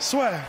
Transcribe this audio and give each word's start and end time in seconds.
Swear. 0.00 0.48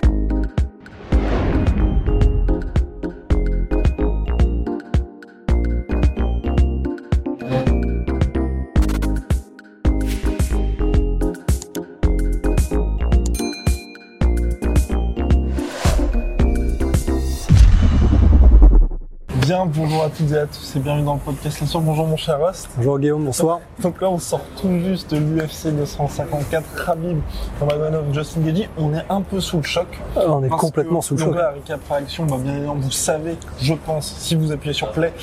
Bien, 19.66 19.84
bonjour 19.84 20.04
à 20.04 20.10
toutes 20.10 20.32
et 20.32 20.38
à 20.38 20.46
tous 20.46 20.76
et 20.76 20.80
bienvenue 20.80 21.05
dans 21.05 21.16
le 21.16 21.20
podcast 21.20 21.60
La. 21.62 21.80
Bonjour 21.80 22.08
mon 22.08 22.18
cher 22.18 22.40
Rost. 22.40 22.70
Bonjour 22.78 23.00
Guillaume, 23.00 23.26
bonsoir. 23.26 23.62
Donc 23.80 24.00
là, 24.02 24.10
on 24.10 24.20
sort 24.20 24.42
tout 24.62 24.70
juste 24.80 25.14
de 25.14 25.18
l'UFC 25.18 25.76
254, 25.76 26.86
Khabib, 26.86 27.20
Nurmagomedov, 27.60 28.14
Justin 28.14 28.42
Gaethje. 28.42 28.70
On 28.78 28.94
est 28.94 29.06
un 29.09 29.22
peu 29.22 29.40
sous 29.40 29.58
le 29.58 29.64
choc. 29.64 29.88
On 30.16 30.44
est 30.44 30.50
complètement 30.50 31.00
que, 31.00 31.06
sous 31.06 31.16
le 31.16 31.20
donc 31.22 31.34
choc. 31.34 31.38
là, 31.38 31.52
récap 31.52 31.80
réaction, 31.89 32.26
bah, 32.26 32.38
bien 32.39 32.54
évidemment, 32.54 32.76
vous 32.76 32.92
savez, 32.92 33.38
je 33.59 33.73
pense, 33.73 34.14
si 34.17 34.36
vous 34.36 34.52
appuyez 34.52 34.73
sur 34.73 34.92
play, 34.92 35.14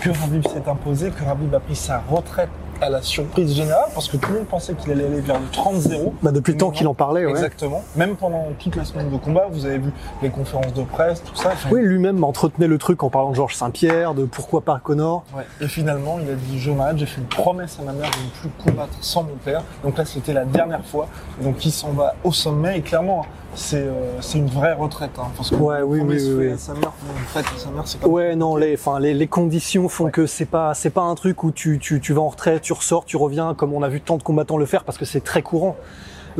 que 0.00 0.10
Khabib 0.10 0.46
s'est 0.48 0.68
imposé, 0.68 1.10
que 1.10 1.22
Khabib 1.22 1.54
a 1.54 1.60
pris 1.60 1.76
sa 1.76 2.02
retraite 2.10 2.50
à 2.82 2.90
la 2.90 3.00
surprise 3.02 3.54
générale, 3.54 3.88
parce 3.94 4.08
que 4.08 4.16
tout 4.16 4.30
le 4.32 4.38
monde 4.38 4.48
pensait 4.48 4.74
qu'il 4.74 4.90
allait 4.90 5.06
aller 5.06 5.20
vers 5.20 5.38
le 5.38 5.46
30-0. 5.46 6.12
Bah, 6.22 6.32
depuis 6.32 6.52
le 6.52 6.58
temps 6.58 6.70
qu'il 6.70 6.86
en 6.88 6.94
parlait, 6.94 7.24
ouais. 7.24 7.30
Exactement. 7.30 7.82
Même 7.96 8.16
pendant 8.16 8.46
toute 8.58 8.74
la 8.76 8.84
semaine 8.84 9.08
de 9.10 9.16
combat, 9.16 9.46
vous 9.50 9.64
avez 9.66 9.78
vu 9.78 9.92
les 10.22 10.30
conférences 10.30 10.74
de 10.74 10.82
presse, 10.82 11.22
tout 11.22 11.36
ça. 11.36 11.50
Enfin, 11.52 11.68
Oui, 11.70 11.80
lui-même 11.82 12.22
entretenait 12.24 12.66
le 12.66 12.78
truc 12.78 13.02
en 13.02 13.10
parlant 13.10 13.30
de 13.30 13.36
Georges 13.36 13.54
Saint-Pierre, 13.54 14.14
de 14.14 14.24
pourquoi 14.24 14.62
pas 14.62 14.80
Connor. 14.82 15.24
Ouais. 15.36 15.44
Et 15.60 15.68
finalement, 15.68 16.18
il 16.20 16.28
a 16.30 16.34
dit 16.34 16.58
je 16.58 16.70
m'arrête, 16.72 16.98
j'ai 16.98 17.06
fait 17.06 17.20
une 17.20 17.26
promesse 17.28 17.78
à 17.80 17.84
ma 17.84 17.92
mère 17.92 18.10
de 18.10 18.16
ne 18.16 18.50
plus 18.50 18.64
combattre 18.64 18.92
sans 19.00 19.22
mon 19.22 19.36
père. 19.44 19.62
Donc 19.84 19.96
là, 19.96 20.04
c'était 20.04 20.32
la 20.32 20.44
dernière 20.44 20.84
fois. 20.84 21.06
Donc 21.40 21.64
il 21.64 21.70
s'en 21.72 21.92
va 21.92 22.14
au 22.24 22.32
sommet 22.32 22.78
et 22.78 22.82
clairement, 22.82 23.24
c'est 23.54 23.76
euh, 23.86 24.20
une 24.34 24.46
vraie 24.46 24.72
retraite. 24.72 25.10
Hein, 25.18 25.26
parce 25.36 25.50
que 25.50 25.54
Ouais, 25.56 25.82
oui, 25.82 26.00
oui, 26.00 26.16
oui, 26.18 26.34
oui. 26.50 26.58
sa 26.58 26.72
mère, 26.72 26.92
à 27.36 27.42
sa 27.58 27.70
mère, 27.70 27.82
c'est 27.86 28.00
pas 28.00 28.08
Ouais, 28.08 28.34
non, 28.34 28.56
les, 28.56 28.74
enfin, 28.74 28.98
les, 28.98 29.12
les 29.12 29.26
conditions 29.26 29.88
font 29.90 30.10
que 30.10 30.26
c'est 30.26 30.46
pas, 30.46 30.72
c'est 30.74 30.88
pas 30.90 31.02
un 31.02 31.14
truc 31.14 31.42
où 31.44 31.50
tu, 31.50 31.78
tu, 31.78 32.00
tu 32.00 32.12
vas 32.14 32.22
en 32.22 32.28
retraite, 32.28 32.62
tu 32.62 32.71
ressors, 32.72 33.04
tu 33.04 33.16
reviens, 33.16 33.54
comme 33.54 33.72
on 33.72 33.82
a 33.82 33.88
vu 33.88 34.00
tant 34.00 34.16
de 34.16 34.22
combattants 34.22 34.56
le 34.56 34.66
faire, 34.66 34.84
parce 34.84 34.98
que 34.98 35.04
c'est 35.04 35.22
très 35.22 35.42
courant. 35.42 35.76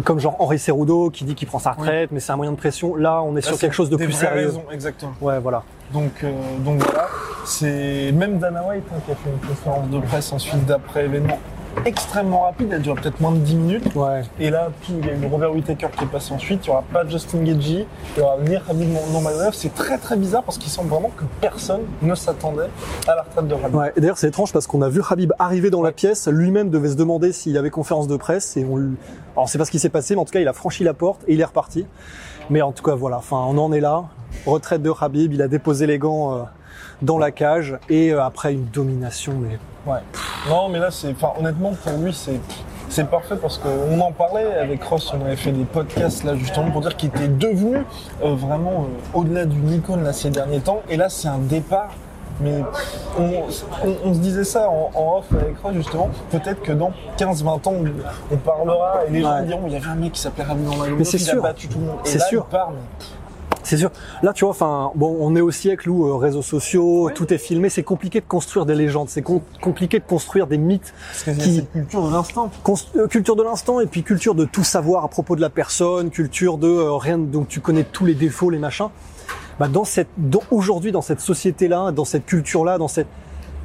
Comme 0.04 0.18
genre 0.20 0.36
Henri 0.38 0.58
Cerudo 0.58 1.10
qui 1.10 1.24
dit 1.24 1.34
qu'il 1.34 1.46
prend 1.46 1.58
sa 1.58 1.72
retraite, 1.72 2.10
mais 2.12 2.20
c'est 2.20 2.32
un 2.32 2.36
moyen 2.36 2.52
de 2.52 2.56
pression. 2.56 2.94
Là, 2.96 3.22
on 3.22 3.32
est 3.36 3.44
Là, 3.44 3.48
sur 3.48 3.58
quelque 3.58 3.74
chose 3.74 3.90
de 3.90 3.96
des 3.96 4.04
plus 4.04 4.14
sérieux. 4.14 4.46
raisons, 4.46 4.64
exactement. 4.72 5.12
Ouais, 5.20 5.38
voilà. 5.38 5.64
Donc, 5.92 6.24
euh, 6.24 6.32
donc 6.64 6.82
voilà, 6.82 7.08
c'est 7.44 8.10
même 8.12 8.38
Dana 8.38 8.64
White 8.66 8.84
hein, 8.90 9.00
qui 9.04 9.12
a 9.12 9.14
fait 9.14 9.28
une 9.28 9.46
conférence 9.46 9.90
de 9.90 9.98
presse 10.00 10.32
ensuite 10.32 10.64
d'après 10.64 11.04
événement 11.04 11.38
extrêmement 11.84 12.42
rapide, 12.42 12.68
elle 12.72 12.82
dure 12.82 12.94
peut-être 12.94 13.20
moins 13.20 13.32
de 13.32 13.38
10 13.38 13.54
minutes. 13.56 13.94
Ouais. 13.94 14.22
Et 14.38 14.50
là, 14.50 14.70
tout, 14.84 14.92
il 14.98 15.06
y 15.06 15.10
a 15.10 15.14
eu 15.14 15.26
Robert 15.30 15.52
Whittaker 15.54 15.88
qui 15.96 16.04
est 16.04 16.08
passé 16.08 16.32
ensuite. 16.32 16.66
Il 16.66 16.70
n'y 16.70 16.74
aura 16.74 16.84
pas 16.92 17.06
Justin 17.06 17.42
Gaethje, 17.42 17.86
il 18.16 18.18
y 18.18 18.20
aura 18.20 18.38
Nir 18.38 18.62
Habib 18.68 18.88
Nurmagomedov. 18.90 19.54
C'est 19.54 19.74
très 19.74 19.98
très 19.98 20.16
bizarre 20.16 20.42
parce 20.42 20.58
qu'il 20.58 20.70
semble 20.70 20.88
vraiment 20.88 21.10
que 21.16 21.24
personne 21.40 21.82
ne 22.02 22.14
s'attendait 22.14 22.68
à 23.08 23.14
la 23.16 23.22
retraite 23.22 23.48
de 23.48 23.54
Habib. 23.54 23.74
Ouais. 23.74 23.92
Et 23.96 24.00
d'ailleurs, 24.00 24.18
c'est 24.18 24.28
étrange 24.28 24.52
parce 24.52 24.66
qu'on 24.66 24.82
a 24.82 24.88
vu 24.88 25.00
Habib 25.08 25.32
arriver 25.38 25.70
dans 25.70 25.82
la 25.82 25.92
pièce, 25.92 26.28
lui-même 26.28 26.70
devait 26.70 26.90
se 26.90 26.96
demander 26.96 27.32
s'il 27.32 27.52
y 27.52 27.58
avait 27.58 27.70
conférence 27.70 28.08
de 28.08 28.16
presse 28.16 28.56
et 28.56 28.64
on 28.64 28.76
lui... 28.76 28.96
Alors, 29.36 29.48
c'est 29.48 29.58
pas 29.58 29.64
ce 29.64 29.70
qui 29.70 29.78
s'est 29.78 29.88
passé, 29.88 30.14
mais 30.14 30.20
en 30.20 30.24
tout 30.24 30.32
cas, 30.32 30.40
il 30.40 30.48
a 30.48 30.52
franchi 30.52 30.84
la 30.84 30.94
porte 30.94 31.22
et 31.26 31.34
il 31.34 31.40
est 31.40 31.44
reparti. 31.44 31.86
Mais 32.50 32.60
en 32.60 32.72
tout 32.72 32.82
cas, 32.82 32.94
voilà. 32.94 33.18
Enfin, 33.18 33.44
on 33.48 33.56
en 33.58 33.72
est 33.72 33.80
là. 33.80 34.04
Retraite 34.46 34.82
de 34.82 34.92
Habib, 35.00 35.32
il 35.32 35.42
a 35.42 35.48
déposé 35.48 35.86
les 35.86 35.98
gants 35.98 36.34
euh, 36.34 36.42
dans 37.00 37.18
la 37.18 37.30
cage 37.30 37.78
et 37.88 38.12
euh, 38.12 38.22
après 38.22 38.52
une 38.52 38.64
domination, 38.66 39.34
mais 39.40 39.58
Ouais. 39.84 39.98
Non, 40.48 40.68
mais 40.68 40.78
là, 40.78 40.90
c'est, 40.90 41.10
enfin, 41.12 41.32
honnêtement, 41.38 41.72
pour 41.84 41.92
lui, 41.98 42.12
c'est, 42.12 42.40
c'est 42.88 43.08
parfait 43.08 43.36
parce 43.36 43.58
qu'on 43.58 44.00
en 44.00 44.12
parlait 44.12 44.54
avec 44.56 44.82
Ross, 44.84 45.12
on 45.16 45.24
avait 45.24 45.36
fait 45.36 45.52
des 45.52 45.64
podcasts 45.64 46.24
là 46.24 46.34
justement 46.34 46.70
pour 46.70 46.80
dire 46.82 46.96
qu'il 46.96 47.08
était 47.10 47.28
devenu 47.28 47.76
euh, 48.24 48.34
vraiment 48.34 48.86
euh, 48.86 49.18
au-delà 49.18 49.44
d'une 49.46 49.72
icône 49.72 50.02
là 50.04 50.12
ces 50.12 50.30
derniers 50.30 50.60
temps. 50.60 50.80
Et 50.90 50.96
là, 50.96 51.08
c'est 51.08 51.28
un 51.28 51.38
départ. 51.38 51.90
Mais 52.40 52.60
on, 53.18 53.22
on- 53.86 53.96
on 54.10 54.14
se 54.14 54.18
disait 54.18 54.42
ça 54.42 54.68
en, 54.68 54.90
en 54.94 55.18
off 55.18 55.26
avec 55.32 55.56
Ross 55.62 55.74
justement. 55.74 56.08
Peut-être 56.30 56.60
que 56.62 56.72
dans 56.72 56.90
15-20 57.18 57.46
ans, 57.46 57.60
on, 57.66 57.84
on 58.34 58.36
parlera 58.38 59.02
et 59.06 59.10
les 59.12 59.20
gens 59.22 59.36
Ouais. 59.36 59.46
diront 59.46 59.62
il 59.66 59.72
y 59.74 59.76
avait 59.76 59.86
un 59.86 59.94
mec 59.94 60.12
qui 60.12 60.20
s'appelait 60.20 60.44
Mais 60.98 61.04
c'est 61.04 61.18
il 61.20 61.30
a 61.30 61.34
battu 61.40 61.68
tout 61.68 61.78
le 61.78 61.84
monde. 61.86 61.98
Et 62.04 62.08
C'est 62.08 62.18
là, 62.18 62.24
sûr. 62.26 62.46
il 62.48 62.50
part, 62.52 62.70
mais 62.72 63.06
C'est 63.72 63.78
sûr. 63.78 63.90
Là, 64.22 64.34
tu 64.34 64.44
vois, 64.44 64.50
enfin, 64.50 64.90
bon, 64.96 65.16
on 65.18 65.34
est 65.34 65.40
au 65.40 65.50
siècle 65.50 65.88
où 65.88 66.06
euh, 66.06 66.16
réseaux 66.16 66.42
sociaux, 66.42 67.08
tout 67.14 67.32
est 67.32 67.38
filmé. 67.38 67.70
C'est 67.70 67.82
compliqué 67.82 68.20
de 68.20 68.26
construire 68.26 68.66
des 68.66 68.74
légendes. 68.74 69.08
C'est 69.08 69.22
com- 69.22 69.40
compliqué 69.62 69.98
de 69.98 70.04
construire 70.04 70.46
des 70.46 70.58
mythes. 70.58 70.92
parce 71.24 71.38
a 71.38 71.42
Qui- 71.42 71.64
culture 71.72 72.06
de 72.06 72.12
l'instant. 72.12 72.50
Euh, 72.96 73.06
culture 73.08 73.34
de 73.34 73.42
l'instant 73.42 73.80
et 73.80 73.86
puis 73.86 74.02
culture 74.02 74.34
de 74.34 74.44
tout 74.44 74.62
savoir 74.62 75.04
à 75.04 75.08
propos 75.08 75.36
de 75.36 75.40
la 75.40 75.48
personne, 75.48 76.10
culture 76.10 76.58
de 76.58 76.68
euh, 76.68 76.92
rien, 76.98 77.16
donc 77.16 77.48
tu 77.48 77.60
connais 77.60 77.84
tous 77.84 78.04
les 78.04 78.12
défauts, 78.14 78.50
les 78.50 78.58
machins. 78.58 78.88
Bah, 79.58 79.68
dans 79.68 79.84
cette, 79.84 80.08
dans- 80.18 80.42
aujourd'hui, 80.50 80.92
dans 80.92 81.00
cette 81.00 81.20
société-là, 81.20 81.92
dans 81.92 82.04
cette 82.04 82.26
culture-là, 82.26 82.76
dans 82.76 82.88
cette, 82.88 83.06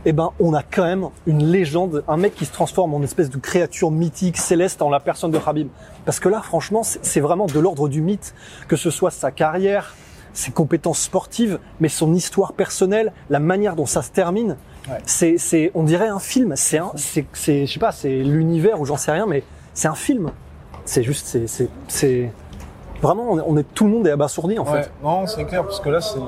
eh 0.06 0.13
ben, 0.13 0.31
on 0.40 0.53
a 0.53 0.63
quand 0.63 0.84
même 0.84 1.08
une 1.25 1.46
légende, 1.46 2.03
un 2.08 2.18
mec 2.18 2.35
qui 2.35 2.46
se 2.46 2.53
transforme 2.53 2.94
en 2.94 3.02
espèce 3.02 3.30
de 3.30 3.38
créature 3.38 3.91
mythique, 3.91 4.38
céleste 4.38 4.81
en 4.81 4.90
la 4.90 5.00
personne 5.00 5.31
de 5.31 5.40
Habib. 5.46 5.68
Parce 6.06 6.19
que 6.19 6.30
là, 6.30 6.41
franchement, 6.41 6.84
c'est 6.84 7.18
c'est 7.18 7.22
vraiment 7.22 7.47
de 7.47 7.59
l'ordre 7.59 7.90
du 7.90 8.02
mythe, 8.02 8.36
que 8.68 8.75
ce 8.75 8.91
soit 8.91 9.09
sa 9.09 9.31
carrière, 9.31 9.96
ses 10.34 10.52
compétences 10.52 11.02
sportives, 11.02 11.57
mais 11.80 11.90
son 11.90 12.13
histoire 12.13 12.53
personnelle, 12.53 13.12
la 13.31 13.40
manière 13.40 13.75
dont 13.75 13.88
ça 13.88 14.03
se 14.03 14.12
termine. 14.12 14.56
Ouais. 14.88 14.97
C'est, 15.06 15.40
c'est, 15.40 15.72
on 15.74 15.81
dirait 15.81 16.09
un 16.09 16.19
film. 16.19 16.53
C'est 16.56 16.78
un, 16.78 16.91
c'est, 16.96 17.25
c'est, 17.34 17.66
je 17.66 17.74
sais 17.74 17.80
pas, 17.80 17.91
c'est 17.91 18.19
l'univers 18.19 18.80
ou 18.80 18.86
j'en 18.86 18.97
sais 18.97 19.12
rien, 19.12 19.25
mais 19.25 19.44
c'est 19.74 19.88
un 19.88 19.96
film. 19.96 20.30
C'est 20.86 21.02
juste, 21.02 21.25
c'est, 21.25 21.47
c'est, 21.47 21.69
c'est, 21.88 22.31
vraiment, 23.02 23.24
on 23.31 23.38
est, 23.40 23.44
on 23.46 23.58
est- 23.58 23.74
tout 23.74 23.85
le 23.85 23.91
monde 23.91 24.08
est 24.08 24.12
abasourdi 24.12 24.58
en 24.59 24.63
Ouais, 24.66 24.84
fait. 24.84 24.91
non, 25.03 25.25
c'est 25.28 25.44
clair, 25.46 25.63
parce 25.63 25.80
que 25.80 25.90
là, 25.90 26.02
c'est. 26.02 26.19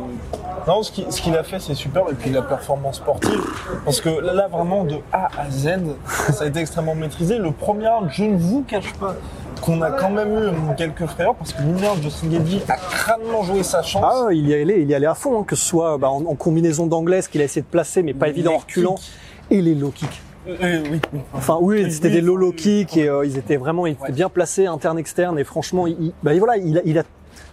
Non, 0.67 0.83
ce 0.83 0.91
qu'il 0.91 1.11
ce 1.11 1.29
a 1.31 1.43
fait, 1.43 1.59
c'est 1.59 1.73
super, 1.73 2.03
et 2.11 2.13
puis 2.13 2.29
la 2.31 2.41
performance 2.41 2.97
sportive, 2.97 3.41
parce 3.85 4.01
que 4.01 4.09
là, 4.09 4.47
vraiment, 4.47 4.83
de 4.83 4.97
A 5.11 5.27
à 5.37 5.49
Z, 5.49 5.69
ça 6.33 6.43
a 6.43 6.47
été 6.47 6.59
extrêmement 6.59 6.95
maîtrisé. 6.95 7.37
Le 7.37 7.51
premier 7.51 7.87
round, 7.87 8.09
je 8.11 8.23
ne 8.25 8.37
vous 8.37 8.63
cache 8.67 8.93
pas 8.93 9.15
qu'on 9.61 9.81
a 9.81 9.89
quand 9.91 10.09
même 10.11 10.31
eu 10.37 10.75
quelques 10.77 11.05
frayeurs, 11.07 11.35
parce 11.35 11.53
que 11.53 11.61
Miller 11.63 11.95
Justin 12.01 12.27
Gaethje 12.27 12.61
a 12.69 12.75
crânement 12.75 13.43
joué 13.43 13.63
sa 13.63 13.81
chance. 13.81 14.03
Ah, 14.05 14.27
il 14.31 14.47
y 14.47 14.53
allait, 14.53 14.81
il 14.81 14.89
y 14.89 14.93
allait 14.93 15.07
à 15.07 15.15
fond, 15.15 15.39
hein, 15.39 15.43
que 15.47 15.55
ce 15.55 15.65
soit 15.65 15.97
bah, 15.97 16.09
en, 16.09 16.23
en 16.25 16.35
combinaison 16.35 16.85
d'anglaise 16.85 17.27
qu'il 17.27 17.41
a 17.41 17.45
essayé 17.45 17.61
de 17.61 17.67
placer, 17.67 18.03
mais 18.03 18.13
pas 18.13 18.27
Les 18.27 18.31
évident 18.33 18.53
en 18.53 18.57
reculant, 18.59 18.95
et 19.49 19.61
les 19.61 19.75
low 19.75 19.89
kicks. 19.89 20.21
Euh, 20.49 20.83
oui, 20.91 20.99
oui. 21.13 21.19
Enfin, 21.33 21.57
oui, 21.61 21.91
c'était 21.91 22.09
des 22.09 22.23
kicks 22.55 22.97
et 22.97 23.07
euh, 23.09 23.25
ils 23.25 23.37
étaient 23.37 23.57
vraiment, 23.57 23.85
ils 23.85 23.91
étaient 23.93 24.03
Ouais. 24.03 24.11
bien 24.11 24.29
placés, 24.29 24.65
interne 24.65 24.97
externe, 24.99 25.37
et 25.39 25.43
franchement, 25.43 25.87
il, 25.87 26.11
bah, 26.23 26.31
voilà, 26.37 26.57
il 26.57 26.77
a, 26.77 26.81
il 26.85 26.97
a 26.97 27.03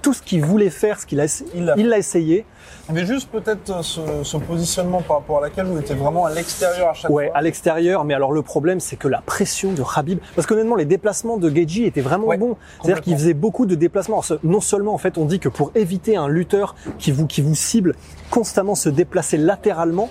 tout 0.02 0.12
ce 0.12 0.22
qu'il 0.22 0.44
voulait 0.44 0.70
faire, 0.70 1.00
ce 1.00 1.06
qu'il 1.06 1.20
a, 1.20 1.26
Il 1.76 1.88
l'a 1.88 1.98
essayé. 1.98 2.44
Mais 2.92 3.04
juste 3.04 3.28
peut-être 3.30 3.70
euh, 3.70 3.82
ce, 3.82 4.00
ce 4.22 4.36
positionnement 4.36 5.00
par 5.02 5.18
rapport 5.18 5.38
à 5.38 5.40
laquelle 5.40 5.66
vous 5.66 5.78
étiez 5.78 5.94
vraiment 5.96 6.24
à 6.26 6.30
l'extérieur 6.32 6.90
à 6.90 6.94
chaque 6.94 7.10
Ouais, 7.10 7.26
fois. 7.28 7.36
à 7.36 7.42
l'extérieur, 7.42 8.04
mais 8.04 8.14
alors 8.14 8.32
le 8.32 8.42
problème, 8.42 8.78
c'est 8.78 8.96
que 8.96 9.08
la 9.08 9.20
pression 9.20 9.72
de 9.72 9.82
Habib, 9.96 10.18
parce 10.36 10.46
qu'honnêtement, 10.46 10.76
les 10.76 10.84
déplacements 10.84 11.36
de 11.38 11.48
Geji 11.50 11.84
étaient 11.84 12.00
vraiment 12.00 12.28
Ouais, 12.28 12.36
bons. 12.38 12.56
C'est-à-dire 12.82 13.02
qu'il 13.02 13.14
faisait 13.16 13.34
beaucoup 13.34 13.66
de 13.66 13.74
déplacements. 13.74 14.20
Alors, 14.20 14.40
non 14.44 14.60
seulement, 14.60 14.94
en 14.94 14.98
fait, 14.98 15.18
on 15.18 15.24
dit 15.24 15.40
que 15.40 15.48
pour 15.48 15.72
éviter 15.74 16.16
un 16.16 16.28
lutteur 16.28 16.76
qui 16.98 17.10
vous, 17.10 17.26
qui 17.26 17.40
vous 17.40 17.54
cible, 17.56 17.94
constamment 18.30 18.74
se 18.76 18.88
déplacer 18.88 19.36
latéralement, 19.36 20.10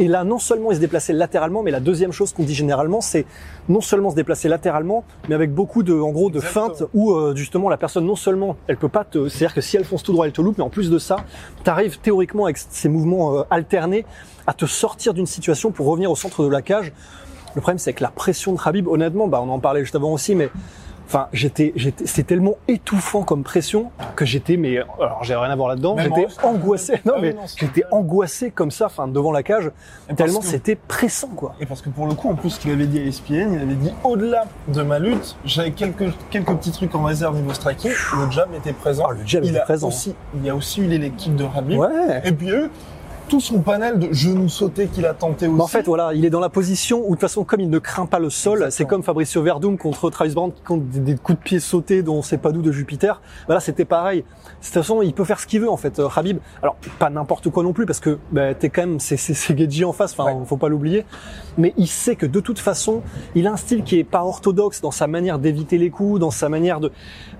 et 0.00 0.08
là, 0.08 0.24
non 0.24 0.38
seulement 0.38 0.72
il 0.72 0.76
se 0.76 0.80
déplaçait 0.80 1.12
latéralement, 1.12 1.62
mais 1.62 1.70
la 1.70 1.80
deuxième 1.80 2.12
chose 2.12 2.32
qu'on 2.32 2.42
dit 2.42 2.54
généralement, 2.54 3.00
c'est 3.00 3.26
non 3.68 3.80
seulement 3.80 4.10
se 4.10 4.16
déplacer 4.16 4.48
latéralement, 4.48 5.04
mais 5.28 5.34
avec 5.34 5.52
beaucoup 5.52 5.82
de, 5.82 5.94
en 5.94 6.10
gros, 6.10 6.30
de 6.30 6.38
Exactement. 6.38 6.66
feintes 6.66 6.82
où 6.94 7.12
euh, 7.12 7.34
justement 7.36 7.68
la 7.68 7.76
personne 7.76 8.04
non 8.04 8.16
seulement 8.16 8.56
elle 8.66 8.76
peut 8.76 8.88
pas 8.88 9.04
te, 9.04 9.28
c'est-à-dire 9.28 9.54
que 9.54 9.60
si 9.60 9.76
elle 9.76 9.84
fonce 9.84 10.02
tout 10.02 10.12
droit, 10.12 10.26
elle 10.26 10.32
te 10.32 10.42
loupe, 10.42 10.58
mais 10.58 10.64
en 10.64 10.70
plus 10.70 10.90
de 10.90 10.98
ça, 10.98 11.16
tu 11.62 11.70
arrives 11.70 11.98
théoriquement 12.00 12.44
avec 12.44 12.58
ces 12.58 12.88
mouvements 12.88 13.38
euh, 13.38 13.42
alternés 13.50 14.04
à 14.46 14.52
te 14.52 14.66
sortir 14.66 15.14
d'une 15.14 15.26
situation 15.26 15.70
pour 15.70 15.86
revenir 15.86 16.10
au 16.10 16.16
centre 16.16 16.44
de 16.44 16.50
la 16.50 16.60
cage. 16.62 16.92
Le 17.54 17.60
problème, 17.60 17.78
c'est 17.78 17.92
que 17.92 18.02
la 18.02 18.10
pression 18.10 18.52
de 18.52 18.58
Habib, 18.64 18.88
honnêtement, 18.88 19.28
bah, 19.28 19.40
on 19.40 19.48
en 19.48 19.60
parlait 19.60 19.80
juste 19.80 19.94
avant 19.94 20.12
aussi, 20.12 20.34
mais 20.34 20.50
Enfin, 21.06 21.28
j'étais, 21.32 21.72
j'étais, 21.76 22.06
c'était 22.06 22.22
tellement 22.34 22.54
étouffant 22.66 23.22
comme 23.22 23.42
pression 23.42 23.90
que 24.16 24.24
j'étais, 24.24 24.56
mais 24.56 24.78
alors 24.78 25.22
j'ai 25.22 25.34
rien 25.34 25.50
à 25.50 25.56
voir 25.56 25.68
là-dedans. 25.68 25.96
J'étais 25.98 26.26
angoissé. 26.42 26.94
Non, 27.04 27.14
Ah 27.16 27.20
mais 27.20 27.36
c'est 27.46 27.60
j'étais 27.60 27.84
angoissé 27.90 28.50
comme 28.50 28.70
ça, 28.70 28.86
enfin 28.86 29.06
devant 29.06 29.30
la 29.30 29.42
cage, 29.42 29.70
tellement 30.16 30.40
que- 30.40 30.46
c'était 30.46 30.76
pressant, 30.76 31.28
quoi. 31.28 31.54
Et 31.60 31.66
parce 31.66 31.82
que 31.82 31.90
pour 31.90 32.06
le 32.06 32.14
coup, 32.14 32.30
en 32.30 32.34
plus, 32.34 32.50
ce 32.50 32.60
qu'il 32.60 32.70
avait 32.72 32.86
dit 32.86 32.98
à 32.98 33.02
ESPN, 33.02 33.52
il 33.52 33.60
avait 33.60 33.74
dit 33.74 33.92
au-delà 34.02 34.44
de 34.68 34.82
ma 34.82 34.98
lutte, 34.98 35.36
j'avais 35.44 35.72
quelques, 35.72 36.12
quelques 36.30 36.54
petits 36.56 36.72
trucs 36.72 36.94
en 36.94 37.02
réserve 37.04 37.36
niveau 37.36 37.52
striking. 37.52 37.90
Le 37.90 38.30
jab 38.30 38.48
était 38.54 38.72
présent. 38.72 39.04
Ah, 39.08 39.12
le 39.12 39.26
jab 39.26 39.44
il 39.44 39.50
était 39.50 39.58
a 39.60 39.62
présent. 39.64 39.88
Aussi, 39.88 40.14
il 40.34 40.44
y 40.44 40.50
a 40.50 40.56
aussi 40.56 40.80
eu 40.80 40.86
l'élective 40.86 41.34
de 41.36 41.44
Rabib. 41.44 41.78
Ouais. 41.78 42.22
Et 42.24 42.32
puis 42.32 42.50
eux, 42.50 42.70
tout 43.28 43.40
son 43.40 43.60
panel 43.60 43.98
de 43.98 44.12
genoux 44.12 44.48
sautés 44.48 44.86
qu'il 44.86 45.06
a 45.06 45.14
tenté 45.14 45.46
aussi. 45.46 45.60
En 45.60 45.66
fait, 45.66 45.86
voilà, 45.86 46.12
il 46.14 46.24
est 46.24 46.30
dans 46.30 46.40
la 46.40 46.48
position 46.48 47.00
où 47.00 47.02
de 47.02 47.10
toute 47.10 47.20
façon, 47.20 47.44
comme 47.44 47.60
il 47.60 47.70
ne 47.70 47.78
craint 47.78 48.06
pas 48.06 48.18
le 48.18 48.30
sol, 48.30 48.66
c'est 48.70 48.84
comme 48.84 49.02
Fabricio 49.02 49.42
Verdum 49.42 49.78
contre 49.78 50.10
Travis 50.10 50.34
Brown 50.34 50.52
qui 50.52 50.62
compte 50.62 50.88
des, 50.88 51.16
coups 51.16 51.38
de 51.38 51.42
pied 51.42 51.60
sautés 51.60 52.02
dont 52.02 52.16
on 52.16 52.22
sait 52.22 52.38
pas 52.38 52.52
d'où 52.52 52.62
de 52.62 52.72
Jupiter. 52.72 53.20
Voilà, 53.46 53.60
c'était 53.60 53.84
pareil. 53.84 54.20
De 54.20 54.64
toute 54.64 54.74
façon, 54.74 55.02
il 55.02 55.12
peut 55.14 55.24
faire 55.24 55.40
ce 55.40 55.46
qu'il 55.46 55.60
veut 55.60 55.70
en 55.70 55.76
fait, 55.76 55.98
euh, 55.98 56.08
Habib. 56.14 56.38
Alors 56.62 56.76
pas 56.98 57.10
n'importe 57.10 57.50
quoi 57.50 57.62
non 57.62 57.72
plus 57.72 57.86
parce 57.86 58.00
que 58.00 58.18
bah, 58.32 58.54
t'es 58.54 58.68
quand 58.68 58.82
même, 58.82 59.00
c'est 59.00 59.16
c'est 59.16 59.34
c'est 59.34 59.56
Gedji 59.56 59.84
en 59.84 59.92
face. 59.92 60.12
Enfin, 60.12 60.24
Ouais. 60.24 60.46
faut 60.46 60.56
pas 60.56 60.68
l'oublier. 60.68 61.04
Mais 61.58 61.74
il 61.76 61.86
sait 61.86 62.16
que 62.16 62.26
de 62.26 62.40
toute 62.40 62.58
façon, 62.58 63.02
il 63.34 63.46
a 63.46 63.52
un 63.52 63.56
style 63.56 63.84
qui 63.84 63.98
est 63.98 64.04
pas 64.04 64.24
orthodoxe 64.24 64.80
dans 64.80 64.90
sa 64.90 65.06
manière 65.06 65.38
d'éviter 65.38 65.78
les 65.78 65.90
coups, 65.90 66.20
dans 66.20 66.30
sa 66.30 66.48
manière 66.48 66.80
de. 66.80 66.90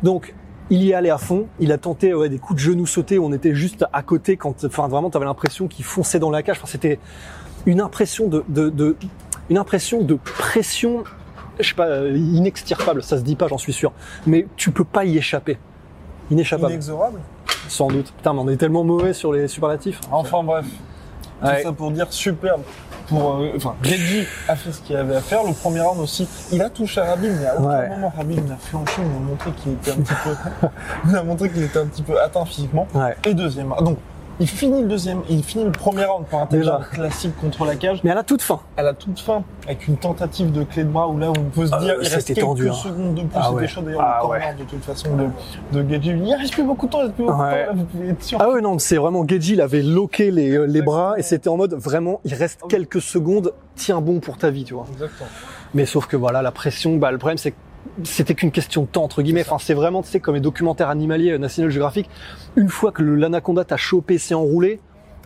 Donc 0.03 0.35
il 0.71 0.83
y 0.83 0.91
est 0.91 0.95
allé 0.95 1.11
à 1.11 1.19
fond. 1.19 1.47
Il 1.61 1.73
a 1.73 1.79
tenté 1.79 2.15
ouais, 2.15 2.29
des 2.29 2.39
coups 2.39 2.61
de 2.61 2.65
genoux 2.65 2.87
sautés. 2.87 3.19
où 3.19 3.25
On 3.27 3.33
était 3.33 3.55
juste 3.55 3.85
à 3.93 4.03
côté 4.03 4.37
quand, 4.37 4.65
enfin, 4.65 4.89
vraiment, 4.89 5.11
t'avais 5.11 5.25
l'impression 5.27 5.69
qu'il 5.69 5.85
fonçait 5.85 6.19
dans 6.19 6.31
la 6.31 6.43
cage. 6.43 6.57
Enfin, 6.59 6.67
c'était 6.71 6.99
une 7.67 7.81
impression 7.81 8.29
de, 8.29 8.45
de, 8.49 8.69
de- 8.71 8.97
une 9.51 9.59
impression 9.59 10.03
de 10.03 10.15
pression, 10.15 11.05
je 11.61 11.69
sais 11.69 11.75
pas, 11.75 11.87
euh, 11.87 12.17
inextirpable. 12.17 13.03
Ça 13.03 13.19
se 13.19 13.23
dit 13.23 13.37
pas, 13.37 13.47
j'en 13.49 13.59
suis 13.59 13.73
sûr. 13.75 13.93
Mais 14.27 14.47
tu 14.57 14.71
peux 14.71 14.85
pas 14.85 15.05
y 15.05 15.19
échapper. 15.19 15.59
Inéchappable, 16.31 16.73
Inexorable. 16.73 17.21
sans 17.69 17.89
doute. 17.89 18.13
Putain, 18.17 18.33
mais 18.33 18.41
on 18.41 18.49
est 18.49 18.57
tellement 18.57 18.85
mauvais 18.85 19.13
sur 19.13 19.33
les 19.33 19.47
superlatifs. 19.49 20.01
Enfin 20.11 20.43
bref. 20.43 20.65
Tout 21.41 21.47
Ouais. 21.47 21.63
ça 21.63 21.73
pour 21.73 21.91
dire 21.91 22.11
superbe. 22.11 22.63
Pour, 23.09 23.37
euh, 23.37 23.53
enfin, 23.57 23.75
Reggie 23.83 24.27
a 24.49 24.57
fait 24.57 24.73
ce 24.73 24.81
qu'il 24.81 24.97
avait 24.97 25.17
à 25.17 25.21
faire. 25.21 25.43
Le 25.45 25.53
premier 25.53 25.81
round 25.81 26.01
aussi, 26.01 26.27
il 26.53 26.63
a 26.63 26.71
touché 26.71 27.01
à 27.01 27.05
Rabib, 27.05 27.33
mais 27.39 27.47
à 27.47 27.55
aucun 27.59 27.69
Ouais. 27.69 27.89
moment 27.91 28.13
Rabib 28.17 28.49
n'a 28.49 28.57
flanché. 28.57 28.93
Il 28.99 29.05
m'a 29.05 29.19
montré 29.31 29.51
qu'il 29.53 29.73
était 29.73 29.91
un 29.93 29.97
petit 29.97 30.15
peu, 30.25 30.69
il 31.09 31.17
a 31.17 31.23
montré 31.23 31.51
qu'il 31.51 31.63
était 31.63 31.79
un 31.79 31.87
petit 31.87 32.03
peu 32.03 32.21
atteint 32.21 32.45
physiquement. 32.45 32.87
Ouais. 32.95 33.15
Et 33.27 33.35
deuxième. 33.35 33.73
round. 33.73 33.85
Donc, 33.85 33.99
il 34.41 34.49
finit 34.49 34.83
le 34.83 34.89
deuxième, 34.89 35.23
il 35.29 35.43
finit 35.43 35.65
le 35.65 35.71
premier 35.71 36.05
round 36.05 36.27
par 36.27 36.43
un 36.43 36.81
classique 36.93 37.37
contre 37.41 37.65
la 37.65 37.77
cage. 37.77 38.01
Mais 38.05 38.11
à 38.11 38.15
la 38.15 38.23
toute 38.23 38.43
fin. 38.43 38.61
À 38.77 38.83
la 38.83 38.93
toute 38.95 39.19
fin, 39.21 39.43
avec 39.67 39.87
une 39.87 39.97
tentative 39.97 40.51
de 40.53 40.65
clé 40.65 40.85
de 40.85 40.89
bras 40.89 41.09
où 41.09 41.19
là, 41.19 41.31
on 41.31 41.45
peut 41.51 41.67
se 41.67 41.73
Ah, 41.75 41.79
dire, 41.79 41.95
il 42.01 42.09
reste 42.09 42.27
quelques 42.29 42.41
tendu, 42.41 42.69
hein. 42.69 42.73
secondes 42.73 43.15
de 43.15 43.21
plus. 43.23 43.31
Ah 43.35 43.43
c'était 43.45 43.55
ouais. 43.57 43.67
chaud 43.69 43.81
d'ailleurs, 43.83 44.01
Ah 44.03 44.19
le 44.23 44.27
corner 44.29 44.57
de 44.57 44.65
toute 44.65 44.85
façon 44.85 45.09
de, 45.73 45.83
de. 45.83 45.95
Il 46.05 46.35
reste 46.35 46.53
plus 46.53 46.65
beaucoup 46.65 46.87
de 46.87 46.93
temps, 46.93 47.01
il 47.01 47.05
reste 47.05 47.15
plus 47.15 47.25
beaucoup 47.25 47.37
de 47.37 47.39
temps. 47.39 47.45
Ouais. 47.45 47.67
Là, 47.67 47.73
vous 47.75 47.85
pouvez 47.85 48.09
être 48.09 48.23
sûr. 48.23 48.39
Ah 48.41 48.51
ouais, 48.51 48.61
non, 48.61 48.79
c'est 48.79 48.97
vraiment 48.97 49.27
Gedji, 49.27 49.53
il 49.55 49.61
avait 49.61 49.83
loqué 49.83 50.31
les, 50.31 50.51
euh, 50.57 50.65
les 50.67 50.83
bras 50.83 51.15
et 51.17 51.23
c'était 51.23 51.49
en 51.49 51.57
mode 51.57 51.75
vraiment, 51.75 52.21
il 52.25 52.35
reste 52.35 52.61
quelques 52.69 53.01
secondes, 53.01 53.53
tiens 53.77 54.01
bon 54.01 54.21
pour 54.21 54.37
ta 54.37 54.51
vie, 54.51 54.65
tu 54.65 54.75
vois. 54.75 54.87
Exactement. 54.93 55.29
Mais 55.75 55.87
sauf 55.87 56.07
que 56.07 56.17
voilà, 56.17 56.43
la 56.43 56.51
pression, 56.53 56.97
bah, 56.97 57.11
le 57.11 57.19
problème 57.19 57.39
c'est 57.39 57.53
que 57.53 57.57
c'était 58.03 58.35
qu'une 58.35 58.51
question 58.51 58.83
de 58.83 58.87
temps, 58.87 59.05
entre 59.05 59.23
guillemets. 59.23 59.43
Enfin, 59.43 59.59
c'est 59.59 59.75
vraiment, 59.75 60.03
tu 60.03 60.09
sais, 60.09 60.21
comme 60.21 60.35
les 60.35 60.41
documentaires 60.41 60.89
animaliers 60.89 61.33
euh, 61.33 61.39
National 61.39 61.71
Geographic. 61.71 62.09
Une 62.57 62.69
fois 62.69 62.93
que 62.93 63.03
l'anaconda 63.03 63.65
t'a 63.65 63.77
chopé, 63.77 64.19
s'est 64.19 64.35
enroulé, 64.35 64.81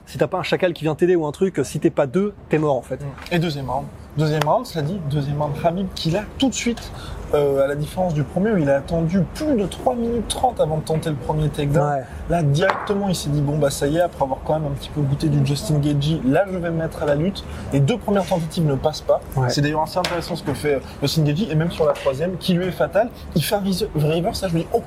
si 0.07 0.19
t'as 0.19 0.27
pas 0.27 0.39
un 0.39 0.43
chacal 0.43 0.73
qui 0.73 0.85
vient 0.85 0.95
t'aider 0.95 1.17
ou 1.17 1.27
un 1.27 1.33
truc, 1.33 1.61
si 1.65 1.81
t'es 1.81 1.91
pas 1.91 2.07
deux, 2.07 2.35
t'es 2.49 2.59
mort, 2.59 2.77
en 2.77 2.83
fait. 2.83 3.01
Et 3.31 3.39
deuxième 3.39 3.69
round. 3.69 3.87
Deuxième 4.19 4.43
round, 4.45 4.67
cela 4.67 4.83
dit, 4.83 4.99
deuxième 5.09 5.41
round, 5.41 5.55
Habib 5.65 5.87
qui 5.95 6.11
l'a 6.11 6.23
tout 6.39 6.49
de 6.49 6.55
suite, 6.55 6.91
euh, 7.35 7.63
à 7.63 7.69
la 7.69 7.77
différence 7.77 8.15
du 8.15 8.25
premier 8.25 8.51
où 8.51 8.57
il 8.59 8.69
a 8.69 8.79
attendu 8.79 9.23
plus 9.37 9.55
de 9.55 9.65
3 9.65 9.95
minutes 9.95 10.27
30 10.27 10.59
avant 10.61 10.79
de 10.79 10.83
tenter 10.83 11.11
le 11.11 11.15
premier 11.15 11.49
takedown. 11.49 11.89
Ouais. 11.89 12.03
Là, 12.29 12.43
directement, 12.43 13.09
il 13.09 13.15
s'est 13.15 13.31
dit, 13.31 13.41
bon, 13.41 13.59
bah 13.59 13.71
ça 13.71 13.87
y 13.87 13.97
est, 13.97 14.01
après 14.01 14.25
avoir 14.25 14.41
quand 14.45 14.55
même 14.59 14.67
un 14.73 14.75
petit 14.75 14.89
peu 14.89 15.03
goûté 15.03 15.29
du 15.29 15.47
Justin 15.47 15.79
Gagey, 15.79 16.21
là, 16.27 16.45
je 16.51 16.59
vais 16.59 16.71
me 16.71 16.79
mettre 16.79 17.01
à 17.01 17.07
la 17.07 17.15
lutte. 17.15 17.45
Les 17.73 17.79
deux 17.79 17.97
premières 17.97 18.27
tentatives 18.27 18.67
ne 18.67 18.75
passent 18.75 19.03
pas. 19.03 19.21
Ouais. 19.37 19.51
C'est 19.51 19.61
d'ailleurs 19.61 19.83
assez 19.83 19.99
intéressant 20.01 20.35
ce 20.35 20.43
que 20.43 20.53
fait 20.53 20.75
euh, 20.75 20.81
Justin 21.01 21.23
Gagey, 21.23 21.47
et 21.49 21.55
même 21.55 21.71
sur 21.71 21.87
la 21.87 21.93
troisième, 21.93 22.39
qui 22.39 22.55
lui 22.55 22.67
est 22.67 22.73
fatale. 22.73 23.11
Il 23.37 23.45
fait 23.45 23.55
un 23.55 23.63
reverse, 23.95 24.41
ça, 24.41 24.49
je 24.49 24.55
me 24.55 24.61
dis, 24.61 24.67
oh, 24.73 24.83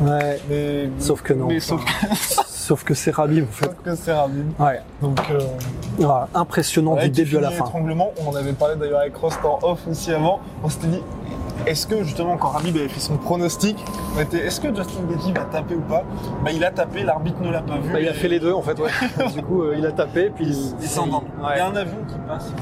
Ouais. 0.00 0.40
mais... 0.48 0.88
Sauf 0.98 1.20
que 1.20 1.34
non. 1.34 1.48
Mais 1.48 1.60
sauf, 1.60 1.84
Sauf 2.60 2.84
que 2.84 2.92
c'est 2.92 3.10
Rabib, 3.10 3.44
en 3.48 3.52
fait. 3.52 3.64
sauf 3.64 3.74
que 3.82 3.94
c'est 3.94 4.10
Habib. 4.10 4.50
Ouais. 4.60 4.80
Donc, 5.00 5.18
euh, 5.30 5.38
Voilà, 5.98 6.28
impressionnant 6.34 6.94
Ouais, 6.94 7.04
du 7.04 7.10
début 7.10 7.38
à 7.38 7.40
la 7.40 7.48
fin. 7.50 7.64
l'étranglement. 7.64 8.12
On 8.20 8.28
en 8.30 8.36
avait 8.36 8.52
parlé 8.52 8.76
d'ailleurs 8.76 9.00
avec 9.00 9.16
Rost 9.16 9.38
en 9.44 9.58
off 9.62 9.80
aussi 9.90 10.12
avant. 10.12 10.40
On 10.62 10.68
s'était 10.68 10.88
dit, 10.88 11.02
est-ce 11.66 11.86
que 11.86 12.02
justement 12.04 12.36
quand 12.36 12.48
Rabib 12.48 12.76
avait 12.76 12.88
fait 12.88 13.00
son 13.00 13.16
pronostic, 13.16 13.82
on 14.14 14.20
était, 14.20 14.38
est-ce 14.46 14.60
que 14.60 14.68
Justin 14.74 15.00
Gaethje 15.10 15.32
va 15.34 15.44
taper 15.44 15.74
ou 15.74 15.80
pas? 15.80 16.04
Bah 16.44 16.50
il 16.52 16.62
a 16.62 16.70
tapé, 16.70 17.02
l'arbitre 17.02 17.40
ne 17.40 17.50
l'a 17.50 17.62
pas 17.62 17.78
vu. 17.78 17.92
Bah, 17.94 18.00
il 18.00 18.08
a 18.08 18.12
fait 18.12 18.28
les 18.28 18.40
deux, 18.40 18.52
en 18.52 18.60
fait, 18.62 18.78
ouais. 18.78 18.90
du 19.34 19.42
coup, 19.42 19.62
euh, 19.62 19.74
il 19.78 19.86
a 19.86 19.92
tapé, 19.92 20.30
puis 20.34 20.46
Il 20.82 21.00
endormi. 21.00 21.28
Ouais. 21.42 21.52
Il 21.54 21.58
y 21.58 21.60
a 21.60 21.66
un 21.66 21.76
avion 21.76 21.96
qui 22.06 22.14
passe. 22.28 22.52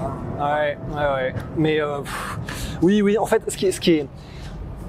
Ouais, 0.41 0.79
ouais, 0.97 1.15
ouais. 1.17 1.35
Mais 1.57 1.81
euh, 1.81 2.03
pff, 2.03 2.39
oui, 2.83 3.03
oui. 3.03 3.19
En 3.19 3.27
fait, 3.27 3.43
ce 3.49 3.57
qui 3.57 3.67
est, 3.67 3.73
ce 3.73 3.81
qui 3.81 3.91
est, 3.95 4.07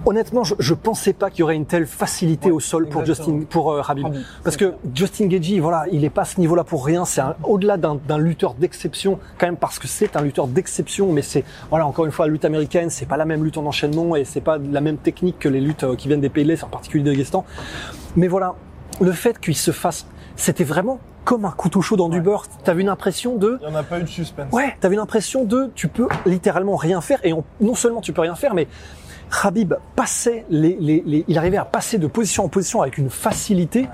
honnêtement, 0.06 0.44
je, 0.44 0.56
je 0.60 0.74
pensais 0.74 1.14
pas 1.14 1.30
qu'il 1.30 1.40
y 1.40 1.44
aurait 1.44 1.56
une 1.56 1.66
telle 1.66 1.86
facilité 1.86 2.48
Ouais, 2.50 2.56
au 2.56 2.60
sol 2.60 2.88
pour. 2.88 3.06
Justin, 3.06 3.42
pour 3.50 3.72
euh, 3.72 3.82
Parce 4.44 4.58
que 4.58 4.74
Justin 4.94 5.28
Gagey, 5.28 5.60
voilà, 5.60 5.86
il 5.92 6.04
est 6.06 6.10
pas 6.10 6.22
à 6.22 6.26
ce 6.26 6.40
niveau-là 6.40 6.64
pour 6.64 6.86
rien. 6.86 7.06
C'est 7.06 7.22
au-delà 7.44 7.78
d'un 7.78 8.18
lutteur 8.18 8.54
d'exception, 8.54 9.20
quand 9.38 9.48
même 9.48 9.58
parce 9.58 9.80
que 9.80 9.88
c'est 9.88 10.16
un 10.16 10.22
lutteur 10.22 10.48
d'exception. 10.48 11.12
Mais 11.12 11.22
c'est, 11.22 11.44
voilà, 11.70 11.86
encore 11.88 12.06
une 12.06 12.12
fois, 12.12 12.26
la 12.28 12.32
lutte 12.32 12.46
américaine, 12.46 12.90
c'est 12.90 13.06
pas 13.08 13.18
la 13.18 13.26
même 13.26 13.44
lutte 13.44 13.58
en 13.58 13.66
enchaînement 13.66 14.16
et 14.16 14.26
c'est 14.26 14.42
pas 14.42 14.58
la 14.58 14.82
même 14.82 14.98
technique 14.98 15.40
que 15.40 15.50
les 15.50 15.62
luttes 15.62 15.84
euh, 15.84 15.96
qui 15.96 16.08
viennent 16.08 16.22
des 16.22 16.30
pays 16.30 16.44
de 16.44 16.50
l'Est, 16.50 16.64
en 16.64 16.68
particulier 16.70 17.04
de 17.04 17.10
Daghestan. 17.12 17.46
Mais 18.16 18.28
voilà, 18.28 18.56
le 19.02 19.12
fait 19.12 19.40
qu'il 19.40 19.56
se 19.56 19.72
fasse, 19.72 20.06
c'était 20.36 20.64
vraiment 20.64 21.00
comme 21.26 21.46
un 21.46 21.52
couteau 21.52 21.82
chaud 21.82 21.96
dans 21.96 22.10
du 22.10 22.22
beurre. 22.22 22.46
T'avais 22.64 22.82
une 22.82 22.90
impression 22.90 23.36
de, 23.36 23.60
Il 23.62 23.68
n'y 23.70 23.74
en 23.76 23.78
a 23.78 23.84
pas 23.84 24.00
eu 24.00 24.04
de 24.04 24.08
suspense. 24.08 24.52
Ouais, 24.52 24.76
t'avais 24.80 24.96
l'impression 24.96 25.44
de, 25.44 25.70
tu 25.76 25.88
peux 25.88 26.08
littéralement 26.26 26.76
rien 26.76 27.02
faire 27.02 27.20
et 27.24 27.34
on- 27.34 27.44
non 27.62 27.76
seulement 27.76 28.02
tu 28.02 28.14
peux 28.14 28.22
rien 28.22 28.34
faire, 28.36 28.56
mais 28.56 28.68
Habib 29.44 29.74
passait 29.96 30.46
les, 30.50 30.76
les, 30.80 31.04
les- 31.06 31.26
il 31.28 31.38
arrivait 31.38 31.58
à 31.58 31.66
passer 31.66 31.98
de 31.98 32.08
position 32.08 32.46
en 32.46 32.50
position 32.50 32.82
avec 32.82 32.98
une 32.98 33.10
facilité. 33.10 33.88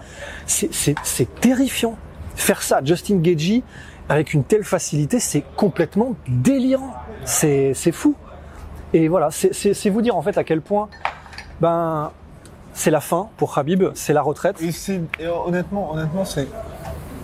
C'est, 0.46 0.96
terrifiant. 1.42 1.96
Faire 2.36 2.62
ça 2.62 2.82
Justin 2.84 3.18
Gagey 3.18 3.64
avec 4.10 4.34
une 4.34 4.44
telle 4.44 4.64
facilité, 4.64 5.20
c'est 5.20 5.44
complètement 5.56 6.16
délirant. 6.28 6.94
C'est, 7.24 7.74
fou. 7.92 8.16
Et 8.94 9.08
voilà, 9.08 9.30
c'est, 9.32 9.90
vous 9.90 10.02
dire 10.02 10.16
en 10.16 10.22
fait 10.22 10.38
à 10.38 10.44
quel 10.44 10.62
point, 10.62 10.90
ben, 11.60 12.12
c'est 12.74 12.92
la 12.92 13.00
fin 13.02 13.30
pour 13.38 13.58
Habib, 13.58 13.84
c'est 13.94 14.14
la 14.14 14.22
retraite. 14.22 14.62
Et 14.62 14.70
et 15.24 15.28
honnêtement, 15.28 15.94
honnêtement, 15.94 16.26
c'est, 16.26 16.48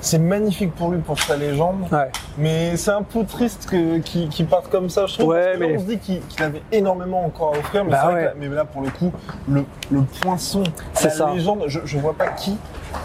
c'est 0.01 0.19
magnifique 0.19 0.74
pour 0.75 0.89
lui, 0.92 1.00
pour 1.00 1.19
sa 1.19 1.38
légende. 1.38 1.86
Ouais. 1.92 2.09
Mais 2.38 2.75
c'est 2.75 2.92
un 2.92 3.03
peu 3.03 3.24
triste 3.24 3.68
que, 3.69 4.00
qu'il, 4.00 4.27
qu'il 4.30 4.48
parte 4.48 4.69
comme 4.69 4.89
ça, 4.89 5.06
je 5.06 5.13
trouve. 5.19 5.30
Ouais, 5.30 5.56
mais- 5.57 5.77
on 5.77 5.80
se 5.80 5.86
dit 5.86 5.98
qu'il, 6.00 6.21
avait 6.44 6.62
énormément 6.71 7.24
encore 7.25 7.53
à 7.56 7.59
offrir. 7.59 7.86
Mais, 7.86 7.92
Bah 7.92 7.98
c'est 8.01 8.06
vrai 8.12 8.13
ouais. 8.15 8.21
que 8.21 8.25
là, 8.25 8.33
mais 8.38 8.48
là, 8.56 8.65
pour 8.65 8.81
le 8.81 8.89
coup, 8.89 9.12
le, 9.48 9.63
le 9.92 10.01
poinçon, 10.21 10.63
C'est 10.94 11.06
la 11.09 11.13
ça. 11.13 11.31
légende, 11.33 11.63
je, 11.68 11.80
je 11.86 11.98
vois 12.00 12.13
pas 12.13 12.28
qui, 12.30 12.57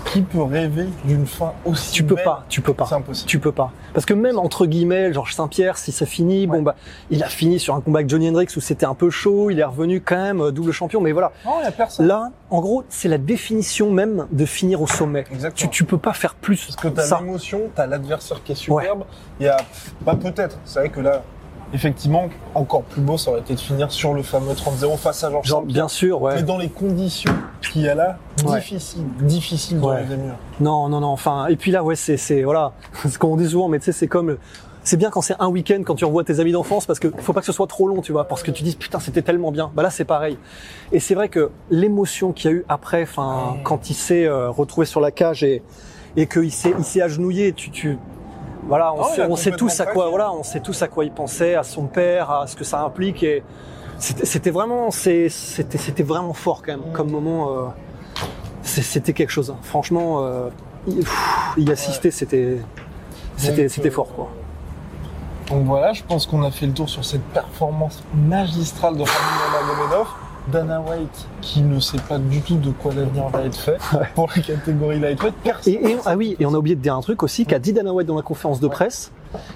qui 0.06 0.22
peut 0.22 0.42
rêver 0.42 0.86
d'une 1.04 1.26
fin 1.26 1.52
aussi 1.64 1.92
Tu 1.92 2.04
peux 2.04 2.14
belle. 2.14 2.24
pas, 2.24 2.44
tu 2.48 2.60
peux 2.60 2.74
pas. 2.74 2.86
C'est 2.86 2.94
impossible. 2.94 3.28
Tu 3.28 3.38
peux 3.38 3.52
pas. 3.52 3.72
Parce 3.92 4.06
que 4.06 4.14
même 4.14 4.38
entre 4.38 4.66
guillemets, 4.66 5.12
Georges 5.12 5.34
Saint-Pierre, 5.34 5.78
si 5.78 5.92
ça 5.92 6.06
finit, 6.06 6.46
bon 6.46 6.62
bah, 6.62 6.74
il 7.10 7.22
a 7.22 7.28
fini 7.28 7.58
sur 7.58 7.74
un 7.74 7.80
combat 7.80 8.00
avec 8.00 8.10
Johnny 8.10 8.28
Hendricks 8.28 8.56
où 8.56 8.60
c'était 8.60 8.86
un 8.86 8.94
peu 8.94 9.10
chaud, 9.10 9.50
il 9.50 9.58
est 9.58 9.64
revenu 9.64 10.00
quand 10.00 10.16
même 10.16 10.40
euh, 10.40 10.50
double 10.50 10.72
champion, 10.72 11.00
mais 11.00 11.12
voilà. 11.12 11.32
Non, 11.44 11.60
il 11.60 11.64
y 11.64 11.68
a 11.68 11.72
personne. 11.72 12.06
Là, 12.06 12.30
en 12.50 12.60
gros, 12.60 12.84
c'est 12.88 13.08
la 13.08 13.18
définition 13.18 13.90
même 13.90 14.26
de 14.30 14.44
finir 14.44 14.80
au 14.82 14.86
sommet. 14.86 15.24
Exactement. 15.32 15.70
Tu, 15.70 15.76
tu 15.76 15.84
peux 15.84 15.98
pas 15.98 16.12
faire 16.12 16.34
plus. 16.34 16.64
Parce 16.64 16.76
que 16.76 16.88
t'as 16.88 17.20
l'émotion, 17.20 17.62
t'as 17.74 17.86
l'adversaire 17.86 18.42
qui 18.42 18.52
est 18.52 18.56
superbe. 18.56 19.04
Il 19.40 19.46
y 19.46 19.48
a, 19.48 19.58
pas 20.04 20.14
peut-être. 20.16 20.58
C'est 20.64 20.80
vrai 20.80 20.88
que 20.88 21.00
là, 21.00 21.22
effectivement, 21.72 22.28
encore 22.54 22.82
plus 22.82 23.00
beau, 23.00 23.16
ça 23.18 23.30
aurait 23.30 23.40
été 23.40 23.54
de 23.54 23.60
finir 23.60 23.90
sur 23.92 24.14
le 24.14 24.22
fameux 24.22 24.52
30-0 24.54 24.96
face 24.96 25.24
à 25.24 25.30
Georges 25.30 25.66
bien 25.66 25.88
sûr, 25.88 26.20
ouais. 26.22 26.36
Mais 26.36 26.42
dans 26.42 26.58
les 26.58 26.68
conditions 26.68 27.32
qu'il 27.72 27.82
y 27.82 27.88
a 27.88 27.94
là, 27.94 28.18
Ouais. 28.46 28.58
difficile, 28.58 29.04
difficile 29.20 29.80
de 29.80 29.84
Ouais. 29.86 29.96
rêver 29.96 30.16
mieux. 30.16 30.32
Non, 30.60 30.88
non, 30.88 31.00
non. 31.00 31.08
Enfin, 31.08 31.46
et 31.48 31.56
puis 31.56 31.70
là, 31.70 31.82
ouais, 31.82 31.96
c'est, 31.96 32.16
c'est, 32.16 32.42
voilà, 32.42 32.72
ce 33.08 33.18
qu'on 33.18 33.36
dit 33.36 33.48
souvent, 33.48 33.68
mais 33.68 33.78
tu 33.78 33.86
sais, 33.86 33.92
c'est 33.92 34.06
comme, 34.08 34.36
c'est 34.82 34.96
bien 34.96 35.10
quand 35.10 35.20
c'est 35.20 35.34
un 35.40 35.48
week-end 35.48 35.82
quand 35.84 35.96
tu 35.96 36.04
revois 36.04 36.22
tes 36.22 36.38
amis 36.38 36.52
d'enfance 36.52 36.86
parce 36.86 37.00
que 37.00 37.08
faut 37.18 37.32
pas 37.32 37.40
que 37.40 37.46
ce 37.46 37.52
soit 37.52 37.66
trop 37.66 37.88
long, 37.88 38.02
tu 38.02 38.12
vois, 38.12 38.24
parce 38.28 38.44
que 38.44 38.52
tu 38.52 38.62
dis 38.62 38.76
putain, 38.76 39.00
c'était 39.00 39.22
tellement 39.22 39.50
bien. 39.50 39.70
Bah 39.74 39.82
là, 39.82 39.90
c'est 39.90 40.04
pareil. 40.04 40.38
Et 40.92 41.00
c'est 41.00 41.14
vrai 41.16 41.28
que 41.28 41.50
l'émotion 41.70 42.30
qu'il 42.32 42.50
y 42.50 42.54
a 42.54 42.56
eu 42.58 42.64
après, 42.68 43.02
enfin, 43.02 43.54
Ouais. 43.54 43.60
quand 43.64 43.90
il 43.90 43.94
s'est 43.94 44.26
euh, 44.26 44.48
retrouvé 44.50 44.86
sur 44.86 45.00
la 45.00 45.10
cage 45.10 45.42
et 45.42 45.62
et 46.18 46.26
qu'il 46.28 46.50
s'est, 46.52 46.72
il 46.78 46.84
s'est 46.84 47.02
agenouillé, 47.02 47.52
tu, 47.52 47.70
tu, 47.70 47.98
voilà, 48.66 48.92
on 48.94 49.04
sait, 49.04 49.22
a 49.22 49.28
on 49.28 49.36
sait 49.36 49.50
tous 49.52 49.80
à 49.80 49.84
quoi, 49.84 49.92
craqué. 49.94 50.10
voilà, 50.10 50.32
on 50.32 50.42
sait 50.42 50.60
tous 50.60 50.82
à 50.82 50.88
quoi 50.88 51.04
il 51.04 51.12
pensait, 51.12 51.54
à 51.54 51.62
son 51.62 51.86
père, 51.86 52.30
à 52.30 52.46
ce 52.46 52.56
que 52.56 52.64
ça 52.64 52.80
implique 52.82 53.22
et 53.22 53.42
c'était, 53.98 54.50
vraiment, 54.50 54.90
c'était, 54.90 55.28
fort 56.34 56.62
quand 56.64 56.72
même, 56.72 56.90
Mm. 56.90 56.92
comme 56.92 57.10
moment. 57.10 57.50
euh, 57.50 57.66
c'était 58.62 59.12
quelque 59.12 59.30
chose. 59.30 59.50
hein. 59.50 59.56
Franchement, 59.62 60.22
euh, 60.24 60.48
y, 60.88 60.96
pff, 60.96 61.54
y 61.56 61.70
assister, 61.70 62.10
c'était, 62.10 62.58
c'était, 63.36 63.68
euh, 63.86 63.90
fort, 63.90 64.08
quoi. 64.14 64.28
Donc 65.48 65.64
voilà, 65.64 65.92
je 65.92 66.02
pense 66.02 66.26
qu'on 66.26 66.42
a 66.42 66.50
fait 66.50 66.66
le 66.66 66.72
tour 66.72 66.88
sur 66.88 67.04
cette 67.04 67.22
performance 67.22 68.02
magistrale 68.14 68.94
de 68.96 69.04
Khabib 69.04 69.68
Nurmagomedov. 69.68 70.08
Dana 70.52 70.80
White 70.80 71.26
qui 71.40 71.60
ne 71.62 71.80
sait 71.80 71.98
pas 72.08 72.18
du 72.18 72.40
tout 72.40 72.56
de 72.56 72.70
quoi 72.70 72.92
l'avenir 72.94 73.28
va 73.28 73.42
être 73.42 73.56
fait 73.56 73.78
pour 74.14 74.28
la 74.36 74.42
catégorie 74.42 75.00
lightweight. 75.00 75.34
Personne. 75.42 75.72
Et, 75.74 75.90
et- 75.92 75.96
ah 76.06 76.16
oui, 76.16 76.36
et 76.38 76.46
on 76.46 76.54
a 76.54 76.58
oublié 76.58 76.76
de 76.76 76.80
dire 76.80 76.94
un 76.94 77.00
truc 77.00 77.22
aussi 77.22 77.44
qu'a 77.46 77.58
dit 77.58 77.72
Dana 77.72 77.92
White 77.92 78.06
dans 78.06 78.16
la 78.16 78.22
conférence 78.22 78.60
de 78.60 78.68
presse, 78.68 79.10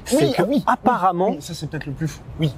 c'est 0.05 0.17
Oui, 0.27 0.33
que 0.33 0.43
ah 0.43 0.47
oui, 0.49 0.65
apparemment, 0.67 1.31
oui, 1.31 1.37
ça 1.41 1.55
c'est 1.55 1.69
peut-être 1.71 1.87
le 1.87 1.93
plus 1.93 2.09
fou. 2.09 2.21
Oui. 2.41 2.53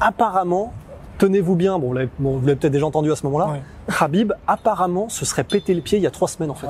apparemment, 0.00 0.72
tenez-vous 1.18 1.54
bien, 1.54 1.78
bon, 1.78 1.88
vous 1.88 1.94
l'avez 1.94 2.08
bon, 2.18 2.36
vous 2.38 2.46
l'avez 2.46 2.56
peut-être 2.58 2.72
déjà 2.72 2.86
entendu 2.86 3.12
à 3.12 3.16
ce 3.16 3.24
moment-là, 3.26 3.46
Ouais. 3.48 3.62
Khabib 3.98 4.32
apparemment 4.46 5.08
se 5.08 5.24
serait 5.24 5.44
pété 5.44 5.74
le 5.74 5.80
pied 5.80 5.98
il 5.98 6.02
y 6.02 6.06
a 6.06 6.10
trois 6.10 6.28
semaines 6.28 6.50
en 6.50 6.54
fait. 6.54 6.68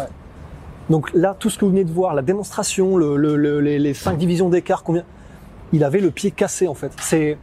Donc 0.90 1.12
là, 1.14 1.34
tout 1.38 1.48
ce 1.48 1.58
que 1.58 1.64
vous 1.64 1.70
venez 1.70 1.84
de 1.84 1.92
voir, 1.92 2.14
la 2.14 2.22
démonstration, 2.22 2.96
le, 2.96 3.16
le- 3.16 3.36
le- 3.36 3.60
les, 3.60 3.78
les 3.78 3.94
cinq 3.94 4.18
divisions 4.18 4.48
d'écart, 4.48 4.82
combien, 4.82 5.04
il 5.72 5.84
avait 5.84 6.00
le 6.00 6.10
pied 6.10 6.30
cassé 6.32 6.68
en 6.68 6.74
fait. 6.74 6.92
C'est 7.00 7.38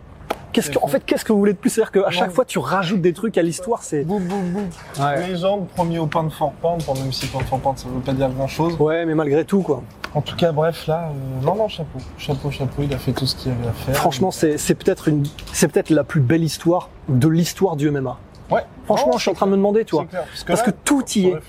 Qu'est-ce 0.52 0.68
C'est 0.68 0.74
que, 0.74 0.84
en 0.84 0.88
fait, 0.88 1.04
qu'est-ce 1.06 1.24
que 1.26 1.32
vous 1.32 1.40
voulez 1.40 1.54
de 1.54 1.58
plus? 1.58 1.70
C'est-à-dire 1.70 1.92
qu'à 2.04 2.10
chaque 2.12 2.32
fois, 2.32 2.46
tu 2.46 2.60
rajoutes 2.60 3.02
des 3.02 3.14
trucs 3.14 3.38
à 3.38 3.42
l'histoire. 3.42 3.84
C'est 3.84 4.04
Boum, 4.04 4.24
boum, 4.24 4.50
boum. 4.52 4.70
Ouais. 5.00 5.28
Légende, 5.28 5.68
premier 5.76 6.00
au 6.00 6.08
pain 6.08 6.24
de 6.24 6.30
bon, 6.62 6.78
même 6.96 7.12
si 7.12 7.28
pain 7.28 7.40
de 7.40 7.44
fort 7.44 7.60
pound 7.60 7.78
ça 7.78 7.88
veut 7.88 8.00
pas 8.02 8.14
dire 8.14 8.30
grand 8.30 8.48
chose. 8.48 8.76
ouais, 8.80 9.06
mais 9.06 9.16
malgré 9.16 9.46
tout, 9.46 9.62
quoi. 9.62 9.82
En 10.16 10.22
tout 10.22 10.36
cas, 10.36 10.52
bref, 10.52 10.88
là, 10.88 11.12
euh, 11.12 11.46
non, 11.46 11.54
non, 11.56 11.68
chapeau. 11.68 12.00
Chapeau, 12.18 12.50
chapeau, 12.50 12.82
il 12.82 12.92
a 12.94 12.98
fait 12.98 13.12
tout 13.12 13.28
ce 13.28 13.36
qu'il 13.36 13.52
avait 13.52 13.68
à 13.68 13.72
faire. 13.74 13.96
Franchement, 13.96 14.32
c'est 14.32 14.58
c'est 14.58 14.74
peut-être 14.74 15.08
une, 15.08 15.24
c'est 15.54 15.68
peut-être 15.68 15.92
la 15.92 16.04
plus 16.04 16.20
belle 16.22 16.44
histoire 16.44 16.90
de 17.10 17.28
l'histoire 17.28 17.76
du 17.76 17.92
MMA. 17.92 18.18
ouais. 18.50 18.62
Franchement, 18.86 19.12
Non, 19.12 19.18
je 19.18 19.22
suis 19.22 19.30
en 19.32 19.36
train 19.36 19.46
de 19.46 19.52
me 19.52 19.58
demander, 19.58 19.86
tu 19.86 19.94
vois. 19.96 20.06
clair. 20.06 20.24
Parce 20.26 20.44
que, 20.44 20.48
Parce 20.48 20.66
là, 20.66 20.72
que 20.72 20.78
tout 20.84 21.04
y 21.16 21.28
est. 21.28 21.40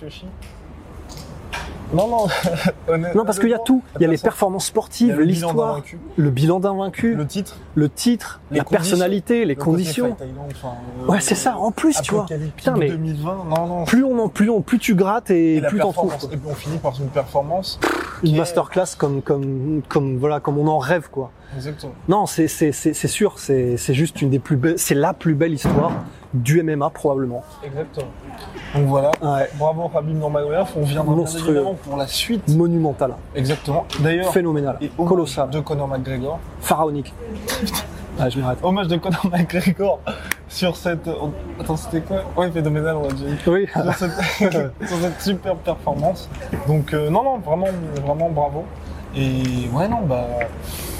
Non, 1.92 2.08
non. 2.08 2.26
Non, 3.14 3.24
parce 3.24 3.38
qu'il 3.38 3.48
y 3.50 3.54
a 3.54 3.58
tout. 3.58 3.82
Il 3.96 4.02
y 4.02 4.04
a 4.04 4.08
les 4.08 4.18
performances 4.18 4.66
sportives, 4.66 5.20
l'histoire, 5.20 5.80
le 6.16 6.30
bilan 6.30 6.60
d'un 6.60 6.74
vaincu, 6.74 7.14
le 7.14 7.26
titre, 7.26 7.56
le 7.74 7.88
titre, 7.88 8.40
la 8.50 8.64
personnalité, 8.64 9.44
les 9.44 9.54
le 9.54 9.60
conditions. 9.60 10.16
Euh, 10.20 11.06
Ouais, 11.06 11.20
c'est 11.20 11.34
ça. 11.34 11.56
En 11.56 11.70
plus, 11.70 12.00
tu 12.02 12.12
vois. 12.12 12.22
Apocalyptique 12.24 12.56
Putain, 12.56 12.76
mais 12.76 12.88
2020, 12.90 13.44
non, 13.48 13.66
non. 13.66 13.84
plus 13.84 14.04
on 14.04 14.18
en, 14.18 14.28
plus 14.28 14.50
on, 14.50 14.60
plus 14.60 14.78
tu 14.78 14.94
grattes 14.94 15.30
et, 15.30 15.56
et 15.56 15.62
plus 15.62 15.78
t'en 15.78 15.92
trouves. 15.92 16.14
Et 16.32 16.36
puis 16.36 16.46
on 16.48 16.54
finit 16.54 16.78
par 16.78 16.94
une 17.00 17.08
performance. 17.08 17.78
Une 18.22 18.36
masterclass 18.36 18.96
comme, 18.98 19.22
comme, 19.22 19.82
comme, 19.88 20.16
voilà, 20.18 20.40
comme 20.40 20.58
on 20.58 20.66
en 20.68 20.78
rêve, 20.78 21.08
quoi. 21.10 21.30
Exactement. 21.56 21.92
Non, 22.08 22.26
c'est, 22.26 22.48
c'est, 22.48 22.72
c'est, 22.72 22.92
c'est 22.94 23.08
sûr. 23.08 23.38
C'est, 23.38 23.76
c'est 23.76 23.94
juste 23.94 24.20
une 24.22 24.30
des 24.30 24.38
plus 24.38 24.56
belles, 24.56 24.78
c'est 24.78 24.94
la 24.94 25.12
plus 25.14 25.34
belle 25.34 25.52
histoire 25.54 25.92
du 26.32 26.62
MMA, 26.62 26.90
probablement. 26.90 27.42
Exactement. 27.64 28.06
Donc 28.74 28.86
voilà. 28.86 29.10
Ouais. 29.22 29.48
Bravo 29.58 29.88
Rabib 29.88 30.16
Nurmagomedov. 30.16 30.68
On 30.76 30.82
bien 30.84 31.02
Monstrueux. 31.02 31.64
pour 31.82 31.96
la 31.96 32.06
suite. 32.06 32.46
Monumental. 32.48 33.14
Exactement. 33.34 33.84
D'ailleurs, 34.00 34.32
Phénoménal. 34.32 34.76
et 34.80 34.90
Colossal. 34.96 35.50
de 35.50 35.60
Conor 35.60 35.88
McGregor. 35.88 36.38
Pharaonique. 36.60 37.12
Ah, 38.22 38.28
je 38.28 38.38
m'arrête. 38.38 38.58
Hommage 38.62 38.88
de 38.88 38.98
Conor 38.98 39.26
McGregor 39.32 39.98
sur 40.50 40.76
cette. 40.76 41.08
Attends, 41.58 41.76
c'était 41.76 42.02
quoi? 42.02 42.18
Ouais, 42.36 42.50
phénoménal, 42.50 42.96
on 42.96 43.08
déjà 43.08 43.24
dit. 43.24 43.36
Oui. 43.46 43.66
sur 43.72 43.94
cette, 43.94 44.12
sur 44.88 44.98
cette 45.00 45.20
superbe 45.22 45.58
performance. 45.64 46.28
Donc 46.68 46.92
euh, 46.92 47.08
non, 47.08 47.22
non, 47.22 47.38
vraiment, 47.38 47.68
vraiment 48.04 48.28
bravo. 48.28 48.64
Et 49.16 49.68
ouais, 49.72 49.88
non, 49.88 50.02
bah, 50.04 50.26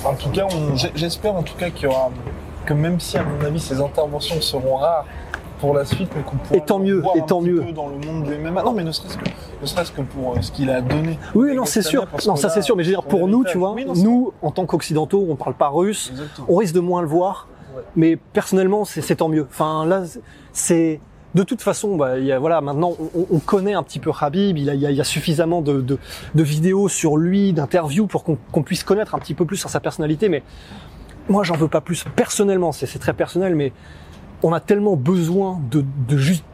en 0.05 0.15
tout 0.15 0.31
cas, 0.31 0.47
on- 0.51 0.75
j'espère 0.95 1.35
en 1.35 1.43
tout 1.43 1.55
cas 1.57 1.71
qu'il 1.71 1.85
y 1.85 1.87
aura, 1.87 2.11
que 2.67 2.73
même 2.75 2.99
si 2.99 3.19
à 3.19 3.23
mon 3.23 3.45
avis 3.45 3.61
ces 3.61 3.81
interventions 3.81 4.41
seront 4.41 4.77
rares 4.77 5.05
pour 5.61 5.75
la 5.75 5.85
suite, 5.85 6.11
mais 6.17 6.23
qu'on 6.23 6.37
pourra 6.37 6.57
Et 6.57 6.63
tant 6.65 6.79
mieux, 6.79 7.01
voir 7.01 7.17
et 7.17 7.21
un 7.21 7.25
tant 7.25 7.41
petit 7.41 7.51
mieux. 7.51 7.63
peu 7.63 7.73
dans 7.73 7.89
le 7.89 7.99
monde 7.99 8.27
MMA. 8.27 8.63
Non, 8.63 8.73
mais 8.73 8.83
ne 8.83 8.93
serait-ce 8.93 9.19
que, 9.19 9.25
ne 9.61 9.67
serait-ce 9.67 9.93
que 9.93 10.01
pour 10.01 10.33
euh, 10.33 10.41
ce 10.41 10.51
qu'il 10.51 10.71
a 10.71 10.81
donné. 10.81 11.19
Oui, 11.35 11.55
non, 11.55 11.67
c'est 11.67 11.83
sûr. 11.83 12.07
Non, 12.27 12.35
ça 12.37 12.49
c'est 12.49 12.63
sûr. 12.63 12.77
Mais 12.77 12.83
je 12.83 12.89
veux 12.89 12.95
dire, 12.97 13.03
pour 13.05 13.29
nous, 13.29 13.45
tu 13.45 13.59
vois, 13.59 13.73
Oui, 13.73 13.85
non, 13.85 13.95
c'est- 13.95 14.03
nous, 14.03 14.33
en 14.43 14.51
tant 14.53 14.65
qu'occidentaux, 14.65 15.27
on 15.29 15.37
parle 15.37 15.55
pas 15.55 15.69
russe. 15.69 16.09
Exactement. 16.13 16.47
On 16.49 16.57
risque 16.57 16.75
de 16.75 16.81
moins 16.81 17.03
le 17.03 17.09
voir. 17.09 17.47
Mais 17.97 18.17
personnellement, 18.17 18.85
c'est, 18.85 19.17
tant 19.17 19.29
mieux. 19.29 19.47
Enfin, 19.49 19.85
là, 19.87 20.05
c'est, 20.53 21.01
de 21.35 21.43
toute 21.43 21.63
façon, 21.63 21.97
bah, 21.97 22.19
y 22.19 22.33
a, 22.33 22.39
voilà, 22.39 22.61
maintenant, 22.61 22.97
on, 23.15 23.27
on 23.31 23.39
connaît 23.39 23.75
un 23.75 23.83
petit 23.83 23.99
peu 23.99 24.11
Habib. 24.19 24.59
Il 24.59 24.65
y 24.65 24.71
a, 24.71 24.75
y 24.75 24.87
a, 24.87 24.91
y 24.91 25.01
a 25.01 25.05
suffisamment 25.05 25.63
de, 25.63 25.81
de, 25.81 25.99
de 26.35 26.43
vidéos 26.43 26.89
sur 26.89 27.17
lui, 27.17 27.53
d'interviews 27.53 28.07
pour 28.07 28.25
qu'on, 28.25 28.63
puisse 28.63 28.85
connaître 28.85 29.15
un 29.15 29.19
petit 29.19 29.35
peu 29.35 29.45
plus 29.45 29.57
sur 29.57 29.71
sa 29.71 29.81
personnalité. 29.81 30.29
Mais 30.29 30.43
moi, 31.29 31.45
j'en 31.45 31.57
veux 31.57 31.69
pas 31.69 31.81
plus. 31.81 32.05
Personnellement, 32.17 32.73
c'est, 32.73 32.99
très 32.99 33.15
personnel, 33.15 33.55
mais 33.55 33.73
on 34.43 34.53
a 34.53 34.61
tellement 34.61 34.97
besoin 34.97 35.61
de, 35.71 35.85
de 36.09 36.17
juste 36.17 36.45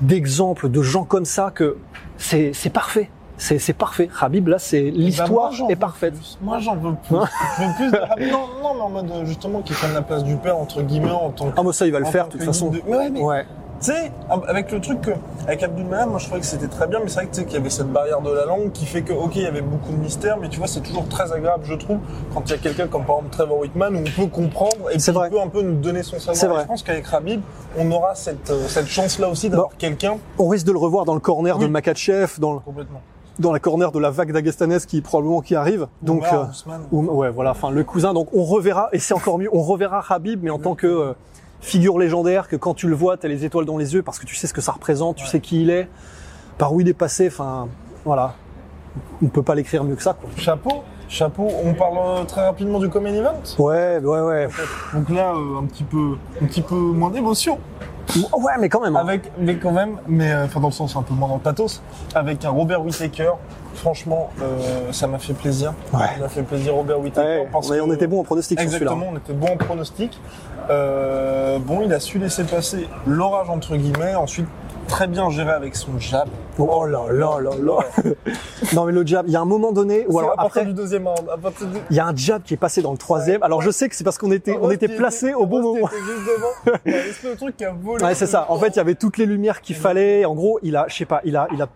d'exemples 0.00 0.68
de 0.68 0.82
gens 0.82 1.04
comme 1.04 1.24
ça 1.24 1.50
que 1.54 1.76
c'est 2.18 2.72
parfait. 2.72 3.10
C'est, 3.38 3.58
c'est 3.58 3.72
parfait. 3.74 4.08
Habib, 4.20 4.48
là, 4.48 4.58
c'est 4.58 4.82
Eh 4.84 4.90
ben, 4.90 4.98
l'histoire 4.98 5.52
est 5.68 5.76
parfaite. 5.76 6.14
plus. 6.14 6.38
Moi, 6.40 6.58
j'en 6.58 6.74
veux 6.76 6.94
plus. 6.94 7.16
Hein 7.16 7.24
je 7.58 7.64
veux 7.64 7.74
plus 7.76 7.90
de... 7.92 7.98
ah, 8.02 8.14
non, 8.18 8.46
non, 8.62 8.74
mais 8.74 8.80
en 8.82 8.88
mode 8.88 9.10
euh, 9.10 9.24
justement 9.26 9.60
qu'il 9.60 9.76
prenne 9.76 9.92
la 9.94 10.02
place 10.02 10.24
du 10.24 10.36
père 10.36 10.56
entre 10.56 10.82
guillemets 10.82 11.10
en 11.10 11.30
tant 11.30 11.46
que. 11.50 11.54
Ah, 11.56 11.62
moi, 11.62 11.72
ça, 11.72 11.86
il 11.86 11.92
va 11.92 11.98
le 11.98 12.06
faire, 12.06 12.26
de 12.28 12.32
toute 12.32 12.42
façon. 12.44 12.70
de- 12.70 12.80
Mais 12.86 12.96
ouais, 12.96 13.10
mais 13.10 13.20
Ouais. 13.22 13.44
tu 13.80 13.92
sais, 13.92 14.10
avec 14.48 14.72
le 14.72 14.80
truc 14.80 15.02
que, 15.02 15.10
avec 15.46 15.62
Abdulmanan, 15.62 16.08
moi 16.08 16.18
je 16.18 16.24
trouvais 16.24 16.40
que 16.40 16.46
c'était 16.46 16.66
très 16.66 16.86
bien, 16.86 16.98
mais 17.02 17.08
c'est 17.08 17.16
vrai 17.16 17.26
que 17.26 17.34
tu 17.34 17.40
sais 17.40 17.44
qu'il 17.44 17.56
y 17.58 17.60
avait 17.60 17.68
cette 17.68 17.92
barrière 17.92 18.22
de 18.22 18.30
la 18.30 18.46
langue 18.46 18.72
qui 18.72 18.86
fait 18.86 19.02
que, 19.02 19.12
ok, 19.12 19.36
il 19.36 19.42
y 19.42 19.46
avait 19.46 19.60
beaucoup 19.60 19.92
de 19.92 19.98
mystères, 19.98 20.38
mais 20.38 20.48
tu 20.48 20.56
vois, 20.58 20.66
c'est 20.66 20.80
toujours 20.80 21.06
très 21.08 21.30
agréable, 21.30 21.62
je 21.66 21.74
trouve, 21.74 21.98
quand 22.32 22.40
il 22.46 22.52
y 22.52 22.54
a 22.54 22.58
quelqu'un 22.58 22.86
comme 22.86 23.04
par 23.04 23.16
exemple 23.16 23.34
Trevor 23.36 23.58
Whitman 23.58 23.96
où 23.96 23.98
on 23.98 24.22
peut 24.22 24.28
comprendre 24.30 24.90
et 24.90 24.96
il 24.96 25.12
peut 25.30 25.40
un 25.42 25.48
peu 25.48 25.60
nous 25.60 25.74
donner 25.78 26.02
son 26.02 26.18
savoir. 26.18 26.54
Vrai. 26.54 26.62
Je 26.62 26.68
pense 26.68 26.82
qu'avec 26.82 27.06
Rabib, 27.06 27.42
on 27.78 27.90
aura 27.92 28.14
cette, 28.14 28.48
euh, 28.50 28.66
cette 28.66 28.86
chance-là 28.86 29.28
aussi 29.28 29.50
d'avoir 29.50 29.68
quelqu'un 29.76 30.16
On 30.38 30.48
risque 30.48 30.66
de 30.66 30.72
le 30.72 30.78
revoir 30.78 31.04
dans 31.04 31.14
le 31.14 31.20
corner 31.20 31.58
Oui. 31.58 31.64
de 31.66 31.68
Makachev, 31.70 32.38
dans, 32.38 32.60
complètement. 32.60 33.02
Dans 33.38 33.52
la 33.52 33.58
corner 33.58 33.92
de 33.92 33.98
la 33.98 34.10
vague 34.10 34.32
dagestanaise 34.32 34.86
qui 34.86 35.00
probablement 35.00 35.40
qui 35.40 35.54
arrive. 35.54 35.86
Donc, 36.02 36.24
Oumar 36.32 36.50
euh, 36.92 37.14
ouais, 37.14 37.30
voilà, 37.30 37.50
enfin 37.50 37.70
le 37.70 37.84
cousin. 37.84 38.14
Donc 38.14 38.28
on 38.32 38.44
reverra, 38.44 38.88
et 38.92 38.98
c'est 38.98 39.14
encore 39.14 39.38
mieux, 39.38 39.50
on 39.52 39.62
reverra 39.62 40.02
Habib, 40.08 40.42
mais 40.42 40.50
en 40.50 40.58
tant 40.58 40.74
que 40.74 40.86
euh, 40.86 41.12
figure 41.60 41.98
légendaire, 41.98 42.48
que 42.48 42.56
quand 42.56 42.74
tu 42.74 42.88
le 42.88 42.94
vois, 42.94 43.16
t'as 43.16 43.28
les 43.28 43.44
étoiles 43.44 43.64
dans 43.64 43.78
les 43.78 43.94
yeux 43.94 44.02
parce 44.02 44.18
que 44.18 44.26
tu 44.26 44.34
sais 44.34 44.46
ce 44.46 44.54
que 44.54 44.60
ça 44.60 44.72
représente, 44.72 45.16
tu 45.16 45.26
sais 45.26 45.40
qui 45.40 45.62
il 45.62 45.70
est, 45.70 45.88
par 46.58 46.72
où 46.72 46.80
il 46.80 46.88
est 46.88 46.94
passé. 46.94 47.26
Enfin, 47.28 47.68
voilà, 48.04 48.34
on 49.22 49.26
peut 49.26 49.42
pas 49.42 49.54
l'écrire 49.54 49.84
mieux 49.84 49.96
que 49.96 50.02
ça. 50.02 50.14
Quoi. 50.14 50.30
Chapeau, 50.36 50.82
chapeau. 51.08 51.48
On 51.64 51.74
parle 51.74 51.98
euh, 51.98 52.24
très 52.24 52.44
rapidement 52.44 52.78
du 52.78 52.88
Common 52.88 53.12
Event? 53.12 53.42
Ouais, 53.58 53.98
ouais, 53.98 54.20
ouais. 54.20 54.48
Donc 54.94 55.10
là, 55.10 55.34
euh, 55.34 55.60
un 55.60 55.66
petit 55.66 55.84
peu, 55.84 56.16
un 56.40 56.46
petit 56.46 56.62
peu 56.62 56.74
moins 56.74 57.10
d'émotion. 57.10 57.58
Ouais, 58.36 58.52
mais 58.58 58.68
quand 58.68 58.80
même. 58.80 58.96
hein. 58.96 59.00
Avec, 59.00 59.30
mais 59.38 59.56
quand 59.56 59.72
même, 59.72 59.96
mais 60.06 60.32
euh, 60.32 60.44
enfin 60.44 60.60
dans 60.60 60.68
le 60.68 60.72
sens 60.72 60.96
un 60.96 61.02
peu 61.02 61.12
moins 61.14 61.28
dans 61.28 61.34
le 61.34 61.40
pathos, 61.40 61.82
avec 62.14 62.44
un 62.44 62.50
Robert 62.50 62.82
Whittaker. 62.84 63.32
Franchement, 63.74 64.30
euh, 64.40 64.90
ça 64.92 65.06
m'a 65.06 65.18
fait 65.18 65.34
plaisir. 65.34 65.74
Ouais. 65.92 66.00
Ça 66.14 66.20
m'a 66.22 66.28
fait 66.28 66.42
plaisir 66.42 66.74
Robert 66.74 66.98
Whittaker. 67.00 67.40
Ouais, 67.40 67.48
parce 67.52 67.68
on, 67.68 67.74
est- 67.74 67.78
que- 67.78 67.82
on 67.82 67.92
était 67.92 68.06
bon 68.06 68.20
en 68.20 68.24
pronostic. 68.24 68.58
Exactement, 68.60 69.06
on 69.12 69.16
était 69.16 69.34
bon 69.34 69.48
en 69.52 69.56
pronostic. 69.56 70.18
Euh, 70.70 71.58
bon, 71.58 71.82
il 71.84 71.92
a 71.92 72.00
su 72.00 72.18
laisser 72.18 72.44
passer 72.44 72.88
l'orage 73.06 73.50
entre 73.50 73.76
guillemets. 73.76 74.14
Ensuite, 74.14 74.48
très 74.86 75.06
bien 75.06 75.30
géré 75.30 75.50
avec 75.50 75.76
son 75.76 75.98
jab. 75.98 76.28
Oh 76.58 76.86
là 76.86 77.04
là 77.10 77.38
là 77.40 77.50
là. 77.62 77.78
non 78.74 78.84
mais 78.84 78.92
le 78.92 79.06
jab, 79.06 79.26
il 79.26 79.32
y 79.32 79.36
a 79.36 79.40
un 79.40 79.46
moment 79.46 79.72
donné 79.72 80.06
où 80.08 80.18
alors 80.18 80.32
à 80.32 80.36
partir 80.36 80.62
après 80.62 80.66
du 80.66 80.72
deuxième 80.74 81.06
round. 81.06 81.28
À 81.32 81.36
partir 81.36 81.66
du... 81.66 81.78
il 81.90 81.96
y 81.96 82.00
a 82.00 82.06
un 82.06 82.16
jab 82.16 82.42
qui 82.42 82.54
est 82.54 82.58
passé 82.58 82.82
dans 82.82 82.92
le 82.92 82.98
troisième. 82.98 83.42
Alors 83.42 83.62
je 83.62 83.70
sais 83.70 83.88
que 83.88 83.94
c'est 83.94 84.04
parce 84.04 84.18
qu'on 84.18 84.32
était 84.32 84.56
on 84.60 84.70
était 84.70 84.88
placé 84.88 85.34
au 85.34 85.46
bon 85.46 85.62
moment. 85.62 85.88
juste 85.88 86.26
devant. 86.26 86.76
De 87.30 87.34
truc 87.34 87.56
qui 87.56 87.64
a 87.64 87.72
volé. 87.72 88.04
Ouais, 88.04 88.14
c'est 88.14 88.26
ça. 88.26 88.46
En 88.48 88.58
fait, 88.58 88.68
il 88.68 88.76
y 88.76 88.80
avait 88.80 88.94
toutes 88.94 89.18
les 89.18 89.26
lumières 89.26 89.60
qu'il 89.60 89.74
fallait. 89.74 90.24
En 90.24 90.34
gros, 90.34 90.60
il 90.62 90.76
a, 90.76 90.86
je 90.88 90.94
sais 90.94 91.04
pas, 91.04 91.20
il 91.24 91.36
a, 91.36 91.48
il 91.52 91.60
a, 91.60 91.68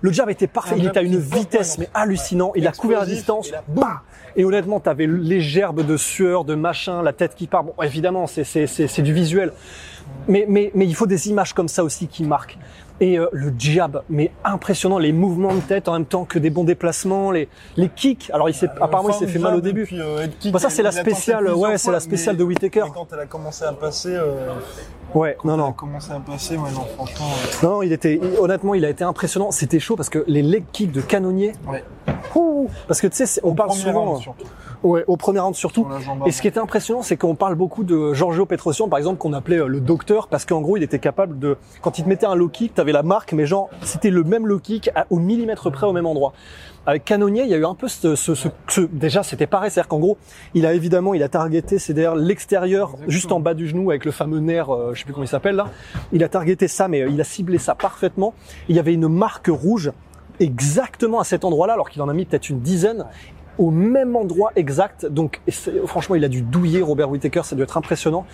le 0.00 0.12
jab 0.12 0.30
était 0.30 0.46
parfait. 0.46 0.74
Un 0.74 0.78
Il 0.78 0.86
était 0.86 0.98
à 0.98 1.02
une 1.02 1.18
vitesse, 1.18 1.78
mais 1.78 1.88
hallucinant. 1.94 2.52
Il 2.54 2.66
a 2.66 2.72
couvert 2.72 3.00
la 3.00 3.06
distance. 3.06 3.50
Bah 3.68 4.02
et 4.36 4.44
honnêtement, 4.44 4.80
t'avais 4.80 5.06
les 5.06 5.40
gerbes 5.40 5.84
de 5.84 5.96
sueur, 5.96 6.44
de 6.44 6.54
machin, 6.54 7.02
la 7.02 7.14
tête 7.14 7.34
qui 7.34 7.46
part. 7.46 7.64
Bon, 7.64 7.72
évidemment, 7.82 8.26
c'est, 8.26 8.44
c'est, 8.44 8.66
c'est, 8.66 8.86
c'est 8.86 9.02
du 9.02 9.14
visuel. 9.14 9.52
Mais, 10.28 10.44
mais, 10.46 10.70
mais 10.74 10.86
il 10.86 10.94
faut 10.94 11.06
des 11.06 11.28
images 11.28 11.54
comme 11.54 11.68
ça 11.68 11.82
aussi 11.82 12.06
qui 12.06 12.22
marquent. 12.22 12.58
Et 13.00 13.18
euh, 13.18 13.26
le 13.32 13.52
jab, 13.58 14.02
mais 14.08 14.30
impressionnant, 14.42 14.96
les 14.98 15.12
mouvements 15.12 15.54
de 15.54 15.60
tête 15.60 15.86
en 15.88 15.92
même 15.92 16.06
temps 16.06 16.24
que 16.24 16.38
des 16.38 16.48
bons 16.48 16.64
déplacements, 16.64 17.30
les, 17.30 17.46
les 17.76 17.90
kicks. 17.90 18.30
Alors, 18.32 18.48
il 18.48 18.54
s'est, 18.54 18.70
apparemment, 18.80 19.10
il 19.10 19.14
s'est 19.14 19.26
fait 19.26 19.38
mal 19.38 19.54
au 19.54 19.60
début. 19.60 19.84
Puis, 19.84 20.00
euh, 20.00 20.26
kick, 20.40 20.50
Bah, 20.52 20.58
ça, 20.58 20.70
c'est 20.70 20.82
la 20.82 20.88
a 20.88 20.92
spéciale, 20.92 21.52
ouais, 21.52 21.76
c'est 21.76 21.90
la 21.92 22.00
spéciale 22.00 22.36
mais- 22.36 22.40
de 22.40 22.44
Whittaker. 22.44 22.84
mais 22.86 22.90
quand 22.94 23.08
elle 23.12 23.20
a 23.20 23.26
commencé 23.26 23.64
à 23.64 23.72
passer, 23.72 24.14
euh, 24.14 24.48
Ouais, 25.14 25.36
non, 25.44 25.54
elle 25.54 25.60
a 25.60 25.64
non. 25.64 25.72
commencé 25.72 26.10
à 26.10 26.20
passer, 26.20 26.56
ouais, 26.56 26.70
non, 26.74 26.84
franchement. 26.96 27.26
euh, 27.62 27.66
Non, 27.66 27.82
il 27.82 27.92
était 27.92 28.14
il- 28.22 28.38
honnêtement, 28.40 28.74
il 28.74 28.84
a 28.84 28.88
été 28.90 29.04
impressionnant. 29.04 29.50
C'était 29.50 29.78
chaud 29.78 29.96
parce 29.96 30.08
que 30.08 30.24
les 30.26 30.42
leg 30.42 30.64
kicks 30.72 30.90
de 30.92 31.00
canonnier. 31.02 31.52
Ouais. 31.68 31.84
ouh, 32.34 32.68
parce 32.88 33.00
que 33.00 33.06
tu 33.06 33.24
sais, 33.24 33.40
on 33.44 33.54
parle 33.54 33.72
souvent, 33.72 34.20
ouais, 34.82 35.04
au 35.06 35.16
premier 35.16 35.38
round 35.40 35.54
surtout. 35.54 35.86
Et 36.26 36.32
ce 36.32 36.42
qui 36.42 36.48
était 36.48 36.58
impressionnant, 36.60 37.02
c'est 37.02 37.16
qu'on 37.16 37.34
parle 37.34 37.54
beaucoup 37.54 37.82
de 37.84 38.12
Giorgio 38.12 38.44
Petrosian, 38.46 38.88
par 38.88 38.98
exemple, 38.98 39.18
qu'on 39.18 39.32
appelait 39.32 39.56
le 39.66 39.80
docteur, 39.80 40.28
parce 40.28 40.44
qu'en 40.44 40.60
gros, 40.60 40.76
il 40.76 40.82
était 40.82 40.98
capable 40.98 41.38
de, 41.38 41.56
quand 41.80 41.98
il 41.98 42.04
te 42.04 42.08
mettait 42.08 42.26
un 42.26 42.34
low 42.34 42.48
kick, 42.48 42.74
t'avais 42.86 42.92
la 42.92 43.02
marque, 43.02 43.32
mais 43.32 43.46
genre, 43.46 43.68
c'était 43.82 44.10
le 44.10 44.22
même 44.22 44.46
low 44.46 44.60
kick 44.60 44.90
à- 44.94 45.06
au 45.10 45.18
millimètre 45.18 45.70
près 45.72 45.86
au 45.86 45.92
même 45.92 46.06
endroit. 46.06 46.32
Avec 46.86 47.04
Canonier, 47.04 47.42
il 47.42 47.48
y 47.48 47.54
a 47.54 47.56
eu 47.56 47.64
un 47.66 47.74
peu 47.74 47.88
ce, 47.88 48.14
ce, 48.14 48.36
ce- 48.36 48.46
ce- 48.68 48.80
déjà, 48.82 49.24
c'était 49.24 49.48
pareil, 49.48 49.72
c'est-à-dire 49.72 49.88
qu'en 49.88 49.98
gros, 49.98 50.16
il 50.54 50.64
a 50.66 50.72
évidemment, 50.72 51.14
il 51.14 51.22
a 51.24 51.28
targeté, 51.28 51.80
c'est 51.80 51.94
derrière 51.94 52.14
l'extérieur, 52.14 52.94
juste 53.08 53.32
en 53.32 53.40
bas 53.40 53.54
du 53.54 53.66
genou, 53.66 53.90
avec 53.90 54.04
le 54.04 54.12
fameux 54.12 54.38
nerf, 54.38 54.70
euh, 54.72 54.94
je 54.94 55.00
sais 55.00 55.04
plus 55.04 55.12
comment 55.12 55.24
il 55.24 55.28
s'appelle 55.28 55.56
là. 55.56 55.66
Il 56.12 56.22
a 56.22 56.28
targeté 56.28 56.68
ça, 56.68 56.86
mais 56.86 57.00
euh, 57.02 57.08
il 57.10 57.20
a 57.20 57.24
ciblé 57.24 57.58
ça 57.58 57.74
parfaitement. 57.74 58.34
Il 58.68 58.76
y 58.76 58.78
avait 58.78 58.94
une 58.94 59.08
marque 59.08 59.48
rouge 59.48 59.90
exactement 60.38 61.18
à 61.18 61.24
cet 61.24 61.44
endroit-là, 61.44 61.72
alors 61.72 61.90
qu'il 61.90 62.02
en 62.02 62.08
a 62.08 62.12
mis 62.14 62.24
peut-être 62.24 62.50
une 62.50 62.60
dizaine. 62.60 63.06
Au 63.58 63.70
même 63.70 64.16
endroit 64.16 64.52
exact. 64.56 65.06
Donc 65.06 65.40
franchement, 65.86 66.14
il 66.14 66.24
a 66.24 66.28
dû 66.28 66.42
douiller 66.42 66.82
Robert 66.82 67.10
Whittaker, 67.10 67.42
ça 67.44 67.56
doit 67.56 67.64
être 67.64 67.76
impressionnant. 67.76 68.24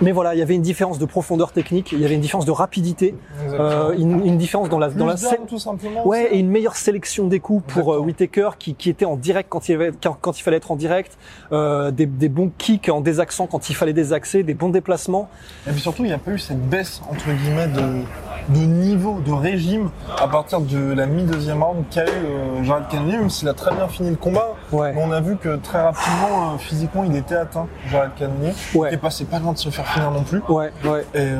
Mais 0.00 0.12
voilà, 0.12 0.34
il 0.34 0.38
y 0.38 0.42
avait 0.42 0.54
une 0.54 0.62
différence 0.62 0.98
de 0.98 1.06
profondeur 1.06 1.52
technique, 1.52 1.92
il 1.92 2.00
y 2.00 2.04
avait 2.04 2.14
une 2.14 2.20
différence 2.20 2.46
de 2.46 2.50
rapidité, 2.50 3.14
euh, 3.48 3.94
une, 3.96 4.26
une 4.26 4.38
différence 4.38 4.68
dans 4.68 4.78
la 4.78 4.88
dans 4.88 5.06
la 5.06 5.14
tout 5.48 5.58
simplement. 5.58 6.06
Ouais, 6.06 6.34
et 6.34 6.38
une 6.38 6.50
meilleure 6.50 6.76
sélection 6.76 7.26
des 7.26 7.40
coups 7.40 7.62
pour 7.72 7.94
euh. 7.94 7.98
Whittaker 7.98 8.50
qui, 8.58 8.74
qui 8.74 8.90
était 8.90 9.04
en 9.04 9.16
direct 9.16 9.48
quand 9.48 9.68
il, 9.68 9.74
avait, 9.74 9.92
quand, 10.02 10.16
quand 10.20 10.38
il 10.38 10.42
fallait 10.42 10.56
être 10.58 10.70
en 10.70 10.76
direct, 10.76 11.16
euh, 11.52 11.90
des, 11.90 12.06
des 12.06 12.28
bons 12.28 12.50
kicks 12.58 12.88
en 12.88 13.00
désaxant 13.00 13.46
quand 13.46 13.70
il 13.70 13.74
fallait 13.74 13.92
désaxer, 13.92 14.42
des 14.42 14.54
bons 14.54 14.68
déplacements. 14.70 15.28
Et 15.66 15.70
puis 15.70 15.80
surtout, 15.80 16.04
il 16.04 16.08
n'y 16.08 16.14
a 16.14 16.18
pas 16.18 16.32
eu 16.32 16.38
cette 16.38 16.68
baisse, 16.68 17.00
entre 17.10 17.26
guillemets, 17.32 17.68
de, 17.68 18.58
de 18.58 18.64
niveau, 18.64 19.20
de 19.24 19.32
régime, 19.32 19.90
à 20.20 20.28
partir 20.28 20.60
de 20.60 20.92
la 20.92 21.06
mi-deuxième 21.06 21.62
round 21.62 21.84
qu'a 21.90 22.04
eu 22.04 22.08
euh, 22.08 22.62
Jared 22.62 22.88
Cannonier, 22.88 23.18
même 23.18 23.30
s'il 23.30 23.48
a 23.48 23.54
très 23.54 23.74
bien 23.74 23.88
fini 23.88 24.10
le 24.10 24.16
combat. 24.16 24.45
Ouais. 24.72 24.92
Mais 24.92 25.02
on 25.04 25.12
a 25.12 25.20
vu 25.20 25.36
que 25.36 25.56
très 25.56 25.80
rapidement, 25.82 26.54
euh, 26.54 26.58
physiquement, 26.58 27.04
il 27.04 27.14
était 27.16 27.34
atteint, 27.36 27.66
Jared 27.90 28.10
Cannonier. 28.16 28.52
Ouais. 28.74 28.90
Il 28.92 28.98
passé 28.98 29.24
pas 29.24 29.38
loin 29.38 29.52
de 29.52 29.58
se 29.58 29.68
faire 29.70 29.86
finir 29.86 30.10
non 30.10 30.22
plus. 30.22 30.40
Ouais, 30.48 30.70
ouais. 30.84 31.04
Et 31.14 31.18
euh, 31.20 31.36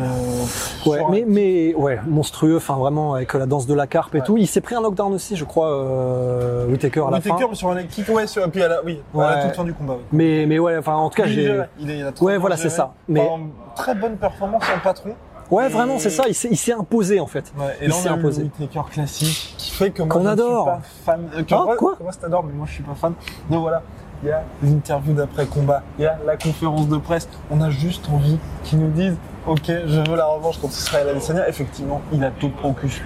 Ouais, 0.86 1.00
mais, 1.10 1.24
mais 1.26 1.74
ouais, 1.74 1.98
monstrueux, 2.06 2.56
enfin 2.56 2.74
vraiment 2.76 3.14
avec 3.14 3.32
la 3.34 3.46
danse 3.46 3.66
de 3.66 3.74
la 3.74 3.86
carpe 3.86 4.14
et 4.14 4.18
Ouais. 4.20 4.24
tout. 4.24 4.36
Il 4.36 4.46
s'est 4.46 4.60
pris 4.60 4.74
un 4.74 4.80
knockdown 4.80 5.12
aussi, 5.14 5.36
je 5.36 5.44
crois, 5.44 5.68
euh, 5.70 6.66
Whittaker 6.66 7.00
à 7.00 7.10
la 7.10 7.16
Whittaker, 7.16 7.38
fin. 7.42 7.48
mais 7.50 7.54
sur 7.56 7.70
un 7.70 7.74
leg 7.74 7.88
kick, 7.88 8.08
ouais, 8.08 8.26
sur, 8.26 8.48
puis 8.50 8.62
à 8.62 8.68
la, 8.68 8.84
oui, 8.84 9.00
à 9.18 9.36
la 9.36 9.42
toute 9.44 9.56
fin 9.56 9.64
du 9.64 9.74
combat. 9.74 9.94
oui. 9.94 10.04
Mais, 10.12 10.46
mais 10.46 10.58
ouais, 10.58 10.76
enfin 10.78 10.94
en 10.94 11.08
tout 11.10 11.16
cas, 11.20 11.26
Il, 11.26 11.32
j'ai. 11.34 11.60
il, 11.80 11.90
est- 11.90 11.98
il 11.98 12.06
a 12.06 12.12
très 12.12 12.24
Ouais, 12.24 12.38
voilà, 12.38 12.56
c'est 12.56 12.70
ça. 12.70 12.92
Mais- 13.08 13.20
Enfin, 13.20 13.42
très 13.74 13.94
bonne 13.94 14.16
performance 14.16 14.62
en 14.74 14.80
patron. 14.80 15.10
Ouais, 15.50 15.66
Et- 15.66 15.68
vraiment, 15.68 15.98
c'est 15.98 16.10
ça. 16.10 16.24
Il 16.28 16.34
s'est, 16.34 16.48
il 16.50 16.56
s'est 16.56 16.72
imposé 16.72 17.20
en 17.20 17.26
fait. 17.26 17.52
Ouais, 17.58 17.76
et 17.80 17.84
Il 17.84 17.88
là, 17.90 17.94
s'est 17.94 18.08
on 18.08 18.12
a 18.12 18.16
eu 18.16 18.18
imposé. 18.18 18.42
le 18.42 18.50
Whittaker 18.58 18.90
classique 18.90 19.54
qui 19.58 19.70
fait 19.70 19.90
que 19.90 20.02
moi, 20.02 20.12
Qu'on 20.14 20.22
je 20.24 20.28
adore. 20.28 20.62
suis 20.64 21.04
pas 21.04 21.12
fan. 21.12 21.28
Euh, 21.36 21.42
Ah, 21.50 21.62
moi- 21.64 21.76
quoi 21.76 21.94
moi, 22.02 22.12
t'adores, 22.20 22.44
mais 22.44 22.52
moi, 22.52 22.66
je 22.68 22.72
suis 22.74 22.82
pas 22.82 22.94
fan. 22.94 23.14
Donc 23.50 23.60
voilà, 23.60 23.82
il 24.22 24.28
y 24.28 24.32
a 24.32 24.42
l'interview 24.62 25.12
d'après 25.14 25.46
combat, 25.46 25.82
il 25.98 26.02
y 26.02 26.06
a 26.06 26.18
la 26.26 26.36
conférence 26.36 26.88
de 26.88 26.96
presse. 26.96 27.28
On 27.50 27.60
a 27.60 27.70
juste 27.70 28.08
envie 28.12 28.38
qu'ils 28.64 28.78
nous 28.80 28.90
disent, 28.90 29.16
ok, 29.46 29.62
je 29.86 30.10
veux 30.10 30.16
la 30.16 30.26
revanche 30.26 30.58
contre 30.58 30.74
Israël 30.74 31.08
Adesanya. 31.08 31.48
Effectivement, 31.48 32.00
il 32.12 32.24
a 32.24 32.30
tout 32.30 32.48
procus. 32.48 33.00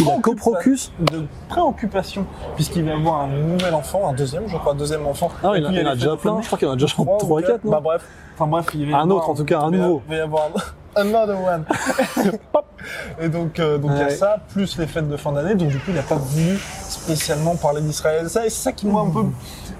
Il 0.00 0.08
a 0.08 0.18
coprocus. 0.20 0.92
de 1.00 1.26
préoccupation 1.48 2.24
puisqu'il 2.54 2.84
va 2.84 2.94
avoir 2.94 3.22
un 3.22 3.26
nouvel 3.28 3.74
enfant, 3.74 4.08
un 4.08 4.12
deuxième, 4.14 4.48
je 4.48 4.56
crois, 4.56 4.74
deuxième 4.74 5.06
enfant. 5.06 5.30
Ah, 5.42 5.52
il, 5.56 5.64
il 5.70 5.78
y 5.80 5.82
en 5.86 5.90
a 5.90 5.94
déjà 5.94 6.16
plein. 6.16 6.40
Je 6.40 6.46
crois 6.46 6.58
qu'il 6.58 6.68
en 6.68 6.72
a 6.72 6.76
déjà 6.76 6.86
Trois 6.86 7.14
ou 7.16 7.18
3 7.18 7.40
quatre. 7.40 7.52
4, 7.52 7.64
non 7.64 7.70
Bah 7.72 7.80
bref, 7.82 8.02
enfin 8.34 8.46
bref, 8.46 8.66
il 8.74 8.90
va 8.90 8.98
y 8.98 9.00
Un 9.00 9.10
autre, 9.10 9.28
en 9.28 9.34
tout 9.34 9.44
cas, 9.44 9.60
un 9.60 9.70
il 9.72 9.78
nouveau. 9.78 10.02
Il 10.06 10.10
va 10.12 10.16
y 10.16 10.20
avoir 10.20 10.44
un 10.46 10.50
another 10.96 11.40
one. 11.40 11.64
Et 13.20 13.28
donc, 13.28 13.58
euh, 13.58 13.78
donc 13.78 13.92
il 13.94 13.98
y 13.98 14.02
a 14.02 14.10
ça, 14.10 14.38
plus 14.52 14.78
les 14.78 14.86
fêtes 14.86 15.08
de 15.08 15.16
fin 15.16 15.32
d'année. 15.32 15.54
Donc 15.54 15.68
du 15.68 15.78
coup, 15.78 15.86
il 15.88 15.94
n'a 15.94 16.02
pas 16.02 16.16
voulu 16.16 16.58
spécialement 16.88 17.56
parler 17.56 17.80
d'Israël. 17.80 18.28
Ça, 18.28 18.46
et 18.46 18.50
c'est 18.50 18.62
ça 18.62 18.72
qui 18.72 18.86
moi 18.86 19.02
un 19.02 19.10
peu, 19.10 19.24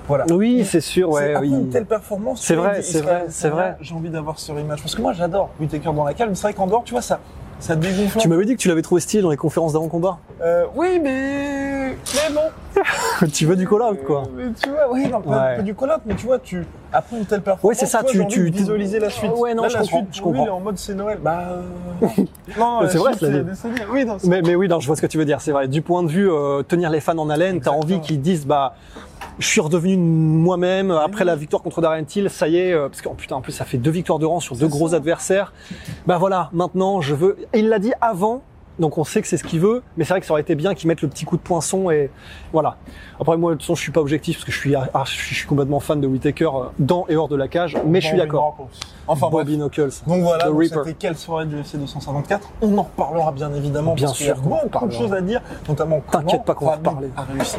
voilà. 0.08 0.24
Oui, 0.30 0.64
c'est 0.64 0.80
sûr, 0.80 1.10
ouais, 1.10 1.36
oui. 1.38 1.48
une 1.48 1.70
telle 1.70 1.86
performance. 1.86 2.42
C'est 2.42 2.54
vrai, 2.54 2.82
c'est 2.82 3.00
vrai, 3.00 3.26
c'est 3.28 3.48
vrai. 3.48 3.76
J'ai 3.80 3.94
envie 3.94 4.10
d'avoir 4.10 4.38
ce 4.38 4.52
rematch 4.52 4.80
parce 4.80 4.94
que 4.94 5.02
moi 5.02 5.12
j'adore 5.12 5.50
Whittaker 5.60 5.92
dans 5.92 6.04
la 6.04 6.14
cale, 6.14 6.28
mais 6.28 6.34
c'est 6.34 6.42
vrai 6.42 6.54
qu'en 6.54 6.66
dehors, 6.66 6.84
tu 6.84 6.92
vois 6.92 7.02
ça, 7.02 7.20
ça 7.58 7.76
dégonfle. 7.76 8.18
Tu 8.18 8.28
m'avais 8.28 8.44
dit 8.44 8.54
que 8.54 8.60
tu 8.60 8.68
l'avais 8.68 8.82
trouvé 8.82 9.00
stylé 9.00 9.22
dans 9.22 9.30
les 9.30 9.36
conférences 9.36 9.72
d'avant-combat. 9.72 10.18
Euh, 10.42 10.66
oui, 10.74 11.00
mais 11.02 11.81
mais 12.14 12.34
bon. 13.20 13.26
tu 13.32 13.46
veux 13.46 13.56
du 13.56 13.66
call-out, 13.68 13.98
quoi. 14.06 14.22
Euh, 14.22 14.26
Mais 14.36 14.52
tu 14.60 14.68
vois, 14.70 14.90
oui, 14.92 15.06
non, 15.08 15.20
pas, 15.20 15.30
Ouais. 15.30 15.56
pas 15.56 15.62
du 15.62 15.74
call-out, 15.74 16.00
mais 16.06 16.14
tu 16.14 16.26
vois, 16.26 16.38
tu 16.38 16.64
après 16.92 17.16
une 17.18 17.24
telle 17.24 17.40
performance, 17.42 17.64
Ouais, 17.64 17.74
c'est 17.74 17.90
ça, 17.90 18.00
vois, 18.02 18.10
tu- 18.10 18.26
tu- 18.26 18.50
de 18.50 18.56
visualiser 18.56 18.98
la 18.98 19.08
suite. 19.10 19.32
Ouais, 19.36 19.54
non, 19.54 19.62
Là, 19.62 19.68
je 19.68 19.74
la 19.74 19.80
comprends, 19.80 19.98
suite, 19.98 20.08
je 20.12 20.18
lui, 20.18 20.24
comprends. 20.24 20.42
il 20.44 20.46
est 20.46 20.50
en 20.50 20.60
mode 20.60 20.78
c'est 20.78 20.94
Noël. 20.94 21.18
Bah 21.22 21.40
euh, 22.02 22.06
non, 22.58 22.80
C'est 22.88 22.98
vrai, 22.98 23.12
c'est. 23.18 23.44
Oui, 23.90 24.04
non, 24.04 24.16
Mais, 24.24 24.42
mais 24.42 24.54
oui, 24.54 24.68
non, 24.68 24.78
je 24.80 24.86
vois 24.86 24.96
ce 24.96 25.02
que 25.02 25.06
tu 25.06 25.16
veux 25.18 25.24
dire, 25.24 25.40
c'est 25.40 25.52
vrai. 25.52 25.68
Du 25.68 25.80
point 25.82 26.02
de 26.02 26.08
vue 26.08 26.30
euh, 26.30 26.62
tenir 26.62 26.90
les 26.90 27.00
fans 27.00 27.16
en 27.18 27.30
haleine, 27.30 27.60
t'as 27.60 27.70
envie 27.70 28.00
qu'ils 28.00 28.20
disent 28.20 28.46
bah 28.46 28.74
je 29.38 29.46
suis 29.46 29.60
redevenu 29.60 29.96
moi-même 29.96 30.90
après 30.90 31.24
la 31.24 31.34
victoire 31.36 31.62
contre 31.62 31.80
Darren 31.80 32.04
Till, 32.04 32.28
ça 32.28 32.48
y 32.48 32.58
est, 32.58 32.72
euh, 32.72 32.88
parce 32.88 33.00
qu'en 33.00 33.14
putain 33.14 33.36
en 33.36 33.40
plus 33.40 33.52
ça 33.52 33.64
fait 33.64 33.78
deux 33.78 33.90
victoires 33.90 34.18
de 34.18 34.26
rang 34.26 34.40
sur 34.40 34.56
deux 34.56 34.66
gros 34.68 34.88
ça. 34.90 34.96
adversaires. 34.96 35.52
Bah 36.06 36.18
voilà, 36.18 36.50
maintenant 36.52 37.00
je 37.00 37.14
veux. 37.14 37.38
Et 37.54 37.60
il 37.60 37.68
l'a 37.68 37.78
dit 37.78 37.92
avant, 38.02 38.42
donc 38.78 38.98
on 38.98 39.04
sait 39.04 39.20
que 39.22 39.28
c'est 39.28 39.36
ce 39.36 39.44
qu'il 39.44 39.60
veut, 39.60 39.82
mais 39.96 40.04
c'est 40.04 40.14
vrai 40.14 40.20
que 40.20 40.26
ça 40.26 40.32
aurait 40.32 40.42
été 40.42 40.54
bien 40.54 40.74
qu'il 40.74 40.88
mette 40.88 41.02
le 41.02 41.08
petit 41.08 41.24
coup 41.24 41.36
de 41.36 41.42
poinçon 41.42 41.90
et 41.90 42.10
voilà. 42.52 42.76
Après 43.20 43.36
moi 43.36 43.52
de 43.52 43.56
toute 43.56 43.62
façon 43.62 43.74
je 43.74 43.82
suis 43.82 43.92
pas 43.92 44.00
objectif 44.00 44.36
parce 44.36 44.44
que 44.44 44.52
je 44.52 44.58
suis, 44.58 44.74
ah, 44.74 44.88
je 45.04 45.10
suis 45.10 45.34
je 45.34 45.38
suis 45.40 45.46
complètement 45.46 45.80
fan 45.80 46.00
de 46.00 46.06
Whitaker 46.06 46.44
euh, 46.44 46.64
dans 46.78 47.06
et 47.08 47.16
hors 47.16 47.28
de 47.28 47.36
la 47.36 47.48
cage, 47.48 47.76
mais 47.86 48.00
je 48.00 48.08
suis 48.08 48.16
d'accord. 48.16 48.68
Enfin 49.06 49.28
bref. 49.30 49.46
Bobby 49.46 49.58
Knuckles. 49.58 49.90
Donc 50.06 50.22
voilà, 50.22 50.48
c'était 50.62 50.94
quelle 50.94 51.16
soirée 51.16 51.46
du 51.46 51.56
UFC 51.56 51.76
254 51.76 52.48
On 52.62 52.78
en 52.78 52.82
reparlera 52.82 53.32
bien 53.32 53.52
évidemment 53.54 53.94
Bien 53.94 54.06
parce 54.06 54.18
qu'il 54.18 54.26
y 54.26 54.30
a 54.30 54.34
sûr 54.34 54.42
beaucoup 54.44 54.86
de 54.86 54.92
choses 54.92 55.12
à 55.12 55.20
dire, 55.20 55.42
notamment 55.68 56.00
T'inquiète 56.10 56.44
pas 56.44 56.54
qu'on 56.54 56.66
va 56.66 56.76
reparler. 56.76 57.08
a 57.16 57.22
réussi. 57.22 57.56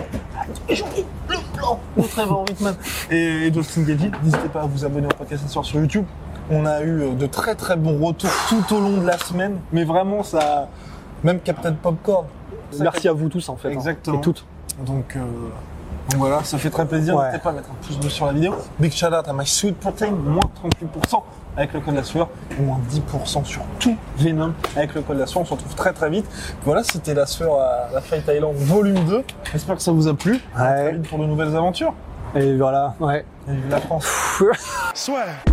Oublié 0.64 1.06
le 1.30 1.58
plan 1.58 1.80
de 1.98 2.04
Trevor 2.04 2.42
Whitman 2.42 2.76
et, 3.12 3.52
Justin 3.54 3.84
Gaethje. 3.84 4.12
N'hésitez 4.24 4.50
pas 4.52 4.62
à 4.62 4.66
vous 4.66 4.86
abonner 4.86 5.08
au 5.08 5.16
podcast 5.18 5.44
ce 5.46 5.52
soir 5.52 5.66
sur 5.66 5.80
YouTube. 5.80 6.06
On 6.50 6.66
a 6.66 6.82
eu 6.82 7.02
euh, 7.02 7.12
de 7.14 7.26
très 7.26 7.56
très 7.56 7.78
bons 7.78 8.04
retours 8.06 8.30
tout 8.50 8.76
au 8.76 8.80
long 8.80 8.98
de 8.98 9.06
la 9.06 9.18
semaine, 9.18 9.60
mais 9.72 9.86
vraiment 9.86 10.24
ça, 10.24 10.68
même 11.24 11.40
Captain 11.40 11.74
Popcorn. 11.74 12.26
Merci 12.80 13.08
à 13.08 13.14
vous 13.14 13.30
tous 13.30 13.48
en 13.50 13.56
fait. 13.56 13.70
hein, 13.70 13.72
Exactement. 13.72 14.18
et 14.18 14.22
toutes. 14.22 14.46
Donc, 14.86 15.16
euh, 15.16 15.20
donc 16.10 16.20
voilà, 16.20 16.44
ça 16.44 16.58
fait 16.58 16.70
très 16.70 16.86
plaisir. 16.86 17.16
Ouais. 17.16 17.26
N'hésitez 17.26 17.44
pas 17.44 17.50
à 17.52 17.54
mettre 17.54 17.70
un 17.70 17.86
pouce 17.86 17.98
bleu 17.98 18.10
sur 18.10 18.26
la 18.26 18.34
vidéo. 18.34 18.56
Big 18.80 18.92
shout 18.92 19.06
out 19.08 19.28
à 19.28 19.34
My 19.34 19.46
Sweet 19.46 19.78
Protein, 19.78 20.12
moins 20.12 20.42
38% 21.12 21.22
avec 21.56 21.72
le 21.74 21.82
code 21.82 21.94
de 21.94 22.00
la 22.00 22.04
sueur 22.04 22.30
moins 22.60 22.80
10% 22.90 23.46
sur 23.46 23.62
tout 23.80 23.96
Venom 24.18 24.54
avec 24.76 24.96
le 24.96 25.02
code 25.02 25.18
de 25.18 25.22
la 25.22 25.28
sueur. 25.28 25.44
On 25.44 25.46
se 25.46 25.54
retrouve 25.54 25.76
très 25.76 25.94
très 25.94 26.10
vite. 26.10 26.26
Voilà, 26.66 26.84
c'était 26.84 27.14
la 27.14 27.28
sueur 27.28 27.60
à 27.60 27.90
la 27.94 28.02
Fight 28.02 28.24
Island 28.28 28.56
volume 28.56 29.06
2. 29.06 29.24
J'espère 29.52 29.76
que 29.76 29.82
ça 29.84 29.92
vous 29.92 30.08
a 30.08 30.16
plu. 30.16 30.40
À 30.56 30.64
Ouais. 30.64 30.84
Très 30.86 30.92
vite 30.94 31.08
pour 31.10 31.20
de 31.20 31.26
nouvelles 31.26 31.56
aventures. 31.56 31.94
Et 32.36 32.58
voilà, 32.58 32.96
ouais. 33.00 33.24
Et 33.48 33.52
vive 33.52 33.70
la 33.70 33.80
France. 33.80 34.08